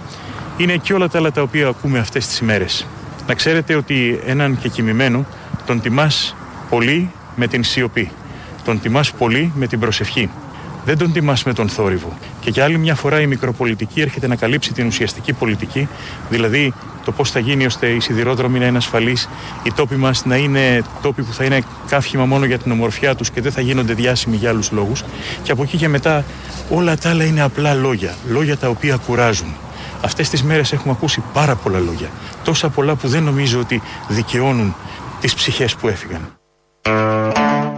[0.58, 2.86] είναι και όλα τα άλλα τα οποία ακούμε αυτές τις ημέρες.
[3.28, 5.26] Να ξέρετε ότι έναν και κοιμημένο
[5.66, 6.36] τον τιμάς
[6.70, 8.12] πολύ με την σιωπή.
[8.64, 10.30] Τον τιμάς πολύ με την προσευχή.
[10.86, 12.18] Δεν τον τιμάς με τον θόρυβο.
[12.40, 15.88] Και για άλλη μια φορά η μικροπολιτική έρχεται να καλύψει την ουσιαστική πολιτική,
[16.30, 16.74] δηλαδή
[17.06, 19.30] το πώς θα γίνει ώστε οι σιδηρόδρομοι να είναι ασφαλείς,
[19.64, 23.30] οι τόποι μας να είναι τόποι που θα είναι καύχημα μόνο για την ομορφιά τους
[23.30, 25.04] και δεν θα γίνονται διάσημοι για άλλους λόγους.
[25.44, 26.24] Και από εκεί και μετά
[26.70, 28.16] όλα τα άλλα είναι απλά λόγια.
[28.30, 29.56] Λόγια τα οποία κουράζουν.
[30.02, 32.08] Αυτές τις μέρες έχουμε ακούσει πάρα πολλά λόγια.
[32.44, 34.76] Τόσα πολλά που δεν νομίζω ότι δικαιώνουν
[35.22, 36.38] τις ψυχές που έφυγαν.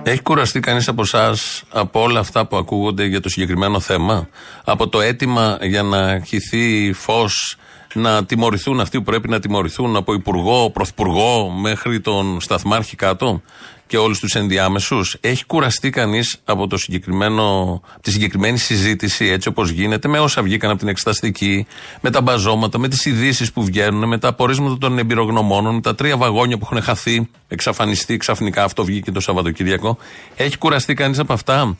[0.03, 4.29] Έχει κουραστεί κανείς από εσάς από όλα αυτά που ακούγονται για το συγκεκριμένο θέμα,
[4.63, 7.57] από το αίτημα για να χυθεί φως,
[7.93, 13.41] να τιμωρηθούν αυτοί που πρέπει να τιμωρηθούν, από υπουργό, πρωθυπουργό μέχρι τον σταθμάρχη κάτω;
[13.89, 15.17] Και όλους τους ενδιάμεσους.
[15.21, 20.69] Έχει κουραστεί κανείς από το συγκεκριμένο, τη συγκεκριμένη συζήτηση έτσι όπως γίνεται, με όσα βγήκαν
[20.69, 21.67] από την εξεταστική,
[22.01, 25.95] με τα μπαζώματα, με τις ειδήσεις που βγαίνουν, με τα απορίσματα των εμπειρογνωμόνων, με τα
[25.95, 28.63] τρία βαγόνια που έχουν χαθεί, εξαφανιστεί ξαφνικά.
[28.63, 29.97] Αυτό βγήκε το Σαββατοκύριακο.
[30.35, 31.77] Έχει κουραστεί κανείς από αυτά;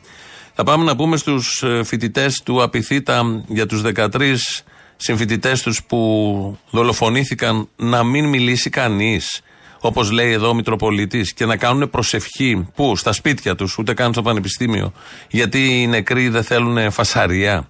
[0.54, 4.62] Θα πάμε να πούμε στους φοιτητές του Απιθύτα για τους 13
[4.96, 9.42] συμφοιτητές τους που δολοφονήθηκαν να μην μιλήσει κανείς
[9.80, 12.68] όπως λέει εδώ ο Μητροπολίτης, και να κάνουν προσευχή.
[12.74, 14.92] Πού, στα σπίτια τους, ούτε καν στο πανεπιστήμιο.
[15.28, 17.68] Γιατί οι νεκροί δεν θέλουν φασαρία.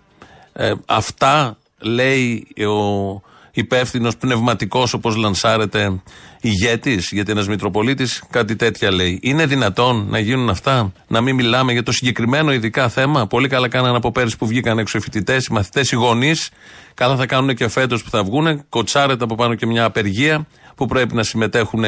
[0.53, 3.21] Ε, αυτά λέει ο
[3.53, 6.01] υπεύθυνος πνευματικός, όπως λανσάρεται,
[6.41, 9.19] ηγέτης, γιατί ένας Μητροπολίτης κάτι τέτοια λέει.
[9.23, 13.69] Είναι δυνατόν να γίνουν αυτά, να μην μιλάμε για το συγκεκριμένο ειδικά θέμα; Πολύ καλά
[13.69, 16.51] κάνανε από πέρυσι που βγήκαν έξω οι φοιτητές, οι μαθητές, οι γονείς.
[16.95, 18.65] Καλά θα κάνουν και φέτος που θα βγουν.
[18.69, 20.47] Κοτσάρεται από πάνω και μια απεργία
[20.81, 21.85] που πρέπει να συμμετέχουν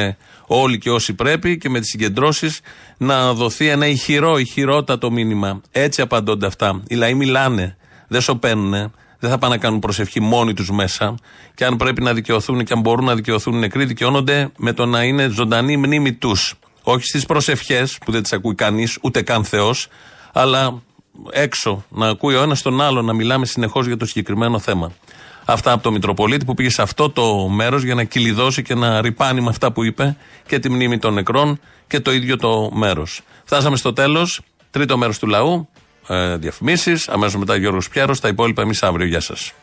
[0.47, 2.59] όλοι και όσοι πρέπει και με τις συγκεντρώσεις
[2.97, 5.61] να δοθεί ένα ηχηρό, ηχηρότατο μήνυμα.
[5.71, 6.83] Έτσι απαντώνται αυτά.
[6.87, 7.77] Οι λαοί μιλάνε,
[8.07, 8.71] δεν σωπαίνουν,
[9.19, 11.15] δεν θα πάνε να κάνουν προσευχή μόνοι τους μέσα.
[11.55, 14.85] Και αν πρέπει να δικαιωθούν και αν μπορούν να δικαιωθούν οι νεκροί, δικαιώνονται με το
[14.85, 16.55] να είναι ζωντανή η μνήμη τους.
[16.83, 19.87] Όχι στις προσευχές που δεν τις ακούει κανείς, ούτε καν Θεός,
[20.33, 20.81] αλλά
[21.31, 24.91] έξω να ακούει ο ένας τον άλλο να μιλάμε συνεχώς για το συγκεκριμένο θέμα.
[25.45, 29.01] Αυτά από το Μητροπολίτη που πήγε σε αυτό το μέρος για να κυλιδώσει και να
[29.01, 30.17] ρηπάνει με αυτά που είπε
[30.47, 33.21] και τη μνήμη των νεκρών και το ίδιο το μέρος.
[33.43, 34.41] Φτάσαμε στο τέλος.
[34.71, 35.69] Τρίτο μέρος του λαού.
[36.07, 37.09] Ε, Διαφημίσεις.
[37.09, 38.19] Αμέσως μετά Γιώργος Πιάρος.
[38.19, 39.05] Τα υπόλοιπα εμείς αύριο.
[39.07, 39.53] Γεια σας.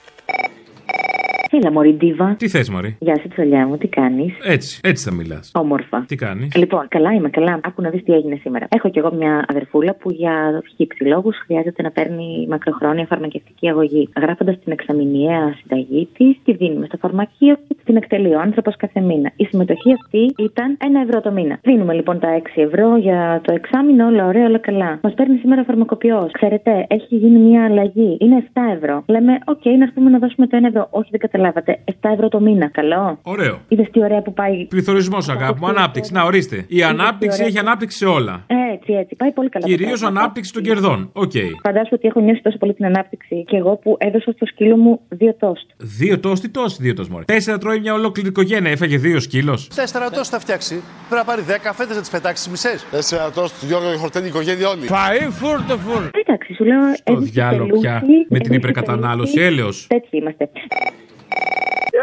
[1.53, 2.34] Έλα, Μωρή Ντίβα.
[2.38, 5.51] Τι θες, Μωρή; Γεια σου, τσολιά μου, τι κάνεις; Έτσι, έτσι θα μιλάς.
[5.55, 6.05] Όμορφα.
[6.09, 7.61] Τι κάνεις; Λοιπόν, καλά είμαι, καλά.
[7.62, 8.66] Άκου να δεις τι έγινε σήμερα.
[8.70, 13.68] Έχω κι εγώ μια αδερφούλα που για χι ψι λόγους χρειάζεται να παίρνει μακροχρόνια φαρμακευτική
[13.68, 14.09] αγωγή.
[14.20, 19.01] Γράφοντας την εξαμηνιαία συνταγή της, τη δίνουμε στο φαρμακείο και την εκτελεί ο άνθρωπος κάθε
[19.01, 19.32] μήνα.
[19.36, 21.59] Η συμμετοχή αυτή ήταν ένα ευρώ το μήνα.
[21.62, 24.98] Δίνουμε λοιπόν τα 6 ευρώ για το εξάμηνο, όλα ωραία, όλα καλά.
[25.03, 26.30] Μας παίρνει σήμερα φαρμακοποιός.
[26.32, 28.16] Ξέρετε, έχει γίνει μια αλλαγή.
[28.20, 29.03] Είναι 7 ευρώ.
[29.07, 30.88] Λέμε, OK, okay, να έρθουμε να δώσουμε το 1 ευρώ.
[30.90, 31.38] Όχι, δεν καταλάβει.
[31.41, 31.80] Καταλάβατε.
[31.84, 33.18] 7 ευρώ το μήνα, καλό.
[33.22, 33.61] Ωραίο.
[33.68, 34.66] Είδες τι ωραία που πάει.
[34.66, 36.12] Πληθωρισμός, αγάπη μου, ανάπτυξη.
[36.12, 36.64] Να ορίστε.
[36.68, 38.45] Η ανάπτυξη έχει ανάπτυξη σε όλα.
[38.72, 39.16] Έτσι, έτσι.
[39.16, 39.66] Πάει πολύ καλά.
[39.66, 40.20] Κυρίως τα πράγματα.
[40.20, 41.11] ανάπτυξη των κερδών.
[41.12, 41.32] Οκ.
[41.62, 45.01] Φαντάζομαι ότι έχω νιώσει τόσο πολύ την ανάπτυξη και εγώ που έδωσα στο σκύλο μου
[45.09, 45.66] δύο τόστ.
[45.76, 47.12] Δύο τόστι, τόστι, δύο τόστι.
[47.12, 47.24] μωρέ.
[47.24, 48.70] Τέσσερα τρώει μια ολόκληρη οικογένεια.
[48.70, 49.68] Έφαγε δύο σκύλος.
[49.74, 50.74] Τέσσερα τόστ θα φτιάξει.
[51.09, 52.86] Πρέπει να πάρει δέκα φέτε να τις πετάξεις μισές.
[52.91, 54.86] Τέσσερα τόστ, Γιώργο, χορτένει η οικογένεια όλη.
[54.88, 56.03] Φαΐ φούρτο φούρ.
[56.24, 56.80] Εντάξει, σου λέω.
[57.05, 58.03] Το διάλογο πια.
[58.28, 59.41] Με την υπερκατανάλωση.
[59.41, 59.86] Έλεος.
[59.88, 60.51] Τέτοιοι είμαστε.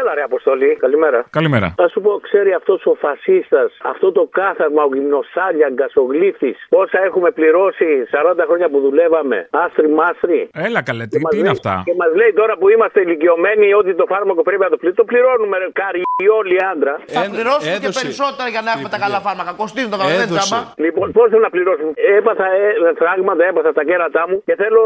[0.00, 1.18] Έλα ρε Αποστολή, καλημέρα.
[1.38, 1.68] Καλημέρα.
[1.76, 6.98] Θα σου πω, ξέρει αυτός ο φασίστας, αυτό το κάθαρμα, ο γυμνοσάλιαγκα, ο γλύφτη, πόσα
[7.08, 9.38] έχουμε πληρώσει 40 χρόνια που δουλεύαμε.
[9.64, 10.40] Άστρι μάστρι.
[10.66, 13.66] Έλα καλέ, τι, μας τι είναι λέει- αυτά; Και μας λέει τώρα που είμαστε ηλικιωμένοι
[13.80, 14.96] ότι το φάρμακο πρέπει να το πληρώνουμε.
[15.02, 16.00] Το πληρώνουμε, ρε κάρι,
[16.40, 16.94] όλοι άντρα.
[17.16, 19.50] Θα πληρώσουμε και περισσότερα για να έχουμε τα καλά φάρμακα.
[19.62, 20.40] Κοστίζουν τα καλά, δεν Έδωσε.
[20.40, 20.60] τζάμπα.
[20.86, 21.90] Λοιπόν, πώς θέλω να πληρώσουμε.
[22.18, 22.68] Έπαθα ε,
[23.02, 24.82] φράγματα, έπαθα τα κέρατά μου και θέλω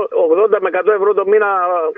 [0.54, 1.48] 80 με 100 ευρώ το μήνα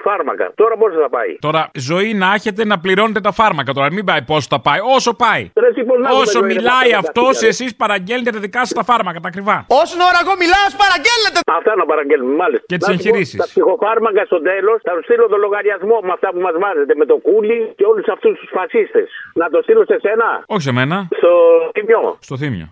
[0.07, 0.47] φάρμακα.
[0.61, 3.71] Τώρα πώς θα πάει; Τώρα, ζωή να έχετε να πληρώνετε τα φάρμακα.
[3.77, 4.81] Τώρα, μην πάει πόσο θα πάει.
[4.97, 5.43] Όσο πάει.
[5.63, 7.53] Ρε, τι, πώς να έχουμε Όσο ζωή, ρε, μιλάει τα αυτός, φάρμακα, ρε.
[7.53, 9.57] εσείς παραγγέλνετε τα δικά σας τα φάρμακα, τα ακριβά.
[9.83, 11.39] Όσον ώρα εγώ μιλάω, παραγγέλνετε.
[11.59, 12.65] Αυτά να παραγγέλνουμε, μάλιστα.
[12.71, 13.39] Και τις Να σου πω, εγχειρήσεις.
[13.45, 16.93] Τα ψυχοφάρμακα στο τέλος θα τους στείλω το λογαριασμό με αυτά που μας βάζετε.
[17.01, 19.09] Με το κούλι και όλους αυτούς τους φασίστες.
[19.41, 20.29] Να το στείλω σε σένα.
[20.55, 20.97] Όχι σε μένα.
[21.21, 21.33] Στο
[21.77, 22.03] τιμιό.
[22.29, 22.67] Στο θύμιο.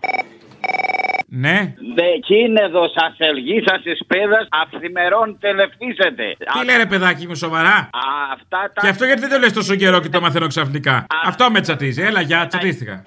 [1.35, 1.73] Ναι.
[1.95, 6.35] Δεκίνεδο ασελγή σας πέδα αυθημερών τελευτήσετε.
[6.53, 7.89] Τι λέει ρε παιδάκι μου, σοβαρά;
[8.33, 8.81] Αυτά τα.
[8.81, 12.01] Και αυτό γιατί δεν το λες τόσο καιρό και το μαθαίνω ξαφνικά; Αυτό με τσατίζει.
[12.01, 13.03] Έλα, για, τσατίστηκα.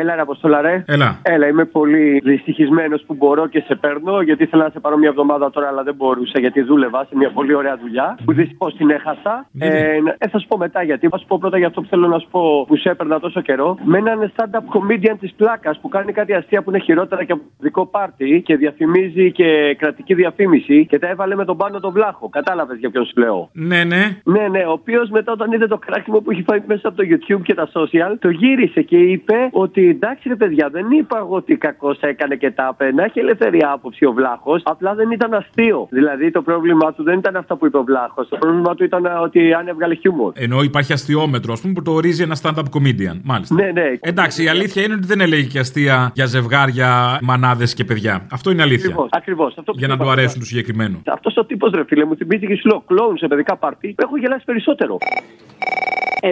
[0.00, 0.84] Έλα, ρε Αποστόλα, ρε.
[0.86, 1.18] Έλα.
[1.22, 5.08] Έλα, είμαι πολύ δυστυχισμένος που μπορώ και σε παίρνω, γιατί ήθελα να σε πάρω μια
[5.08, 8.18] εβδομάδα τώρα, αλλά δεν μπορούσα, γιατί δούλευα σε μια πολύ ωραία δουλειά.
[8.24, 9.46] Που δυστυχώς την έχασα.
[9.58, 11.08] Ε, να- ε, θα σου πω μετά γιατί.
[11.08, 13.40] Θα σου πω πρώτα για αυτό που θέλω να σου πω που σε έπαιρνα τόσο
[13.40, 13.78] καιρό.
[13.84, 17.40] Με έναν stand-up comedian της πλάκας που κάνει κάτι αστεία που είναι χειρότερα και από
[17.42, 21.92] το δικό πάρτι και διαφημίζει και κρατική διαφήμιση και τα έβαλε με τον πάνω τον
[21.92, 22.28] βλάχο.
[22.28, 24.02] Κατάλαβες για ποιον σου λέω; Ναι, ναι.
[24.24, 27.02] Ναι, ναι, ο οποίος μετά όταν είδε το κράξιμο που έχει φάει μέσα από το
[27.10, 31.36] YouTube και τα social, το γύρισε και είπε ότι εντάξει ρε παιδιά, δεν είπα εγώ
[31.36, 33.02] ότι κακό έκανε και τα έπαιρνε.
[33.02, 35.86] Έχει ελεύθερη άποψη ο Βλάχος, απλά δεν ήταν αστείο.
[35.90, 38.28] Δηλαδή το πρόβλημά του δεν ήταν αυτά που είπε ο Βλάχος.
[38.28, 40.32] Το πρόβλημά του ήταν ότι αν έβγαλε χιούμορ.
[40.34, 43.20] Ενώ υπάρχει αστείόμετρο, ας πούμε, που το ορίζει ένα stand-up comedian.
[43.24, 43.54] Μάλιστα.
[43.54, 43.84] Ναι, ναι.
[44.00, 48.26] Εντάξει, η αλήθεια είναι ότι δεν έλεγε και αστεία για ζευγάρια, μανάδες και παιδιά.
[48.32, 48.86] Αυτό είναι αλήθεια.
[48.88, 49.08] Ακριβώς.
[49.12, 49.54] Ακριβώς.
[49.58, 50.20] Αυτό που Για να είπα του τώρα.
[50.20, 51.00] αρέσουν τους συγκεκριμένους.
[51.06, 53.94] Αυτός ο τύπος ρε φίλε μου θυμίζει και σου λέω κλόουν σε παιδικά πάρτι.
[53.98, 54.98] Έχω γελάσει περισσότερο.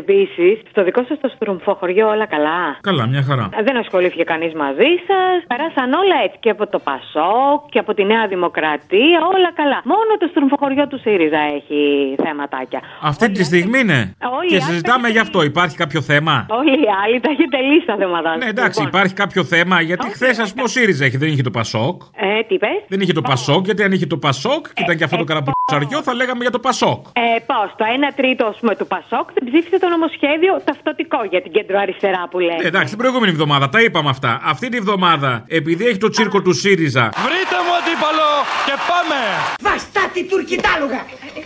[0.00, 3.48] Επίσης, στο δικό σας το στρομφοχωριό όλα καλά; Καλά, μια χαρά.
[3.68, 8.02] Δεν ασχολήθηκε κανείς μαζί σας; Περάσαν όλα έτσι και από το Πασόκ και από τη
[8.04, 9.18] Νέα Δημοκρατία.
[9.34, 9.78] Όλα καλά.
[9.84, 11.80] Μόνο το στρομφοχωριό του ΣΥΡΙΖΑ έχει
[12.24, 12.80] θέματάκια.
[13.02, 14.16] Αυτή τη στιγμή είναι.
[14.38, 15.42] Όλοι οι Και άλλοι συζητάμε γι' αυτό.
[15.42, 18.36] Υπάρχει κάποιο θέμα; Όλοι οι άλλοι τα έχετε λύσει τα θέματα.
[18.36, 19.80] Ναι, εντάξει, υπάρχει κάποιο θέμα.
[19.80, 22.02] Γιατί χθες, ας πούμε, ο ΣΥΡΙΖΑ έχει, δεν είχε το Πασόκ.
[22.16, 25.04] Ε, τι είπες; Δεν είχε το Πασόκ, γιατί αν είχε το Πασόκ και ήταν και
[25.04, 27.06] αυτό το καραμπουτσαριό, θα λέγαμε για το Πασόκ.
[27.12, 31.40] Ε, Πώς, το 1 τρίτο ας πούμε, του Πασόκ δεν ψήφισε το νομοσχέδιο ταυτοτικό για
[31.44, 32.58] την κέντρο αριστερά που λέει.
[32.62, 34.40] Ε, εντάξει, την προηγούμενη εβδομάδα τα είπαμε αυτά.
[34.52, 38.28] Αυτή τη εβδομάδα, επειδή έχει το τσίρκο του ΣΥΡΙΖΑ, Βρείτε μου αντίπαλο
[38.68, 39.18] και πάμε!
[39.66, 41.00] Βαστάτη τουρκιτάλουγα!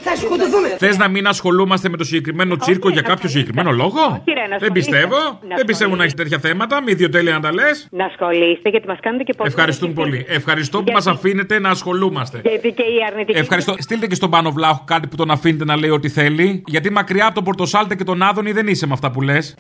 [0.06, 0.68] Θα σκοτωθούμε!
[0.78, 4.52] Θες να μην ασχολούμαστε με το συγκεκριμένο τσίρκο για κάποιο συγκεκριμένο λόγο; ρε, να Δεν
[4.52, 4.72] ασχολείστε.
[4.72, 5.16] πιστεύω.
[5.48, 6.82] Να Δεν πιστεύω να έχεις τέτοια θέματα.
[6.82, 7.88] Μη ιδιοτέλεια να τα λες.
[7.90, 9.48] Να ασχολείστε γιατί μας κάνετε και πολύ.
[9.48, 10.24] Ευχαριστούμε πολύ.
[10.28, 12.40] Ευχαριστώ που μας αφήνετε να ασχολούμαστε.
[12.44, 13.38] Γιατί και η αρνητική.
[13.38, 13.74] Ευχαριστώ.
[13.78, 16.62] Στείλτε και στον Πάνο Βλάχο κάτι που τον αφήνετε να λέει ό,τι θέλει.
[16.66, 19.54] Γιατί μακριά από τον Πορτοσάλτε και τον Άδωνη δεν είσαι με αυτά που λες;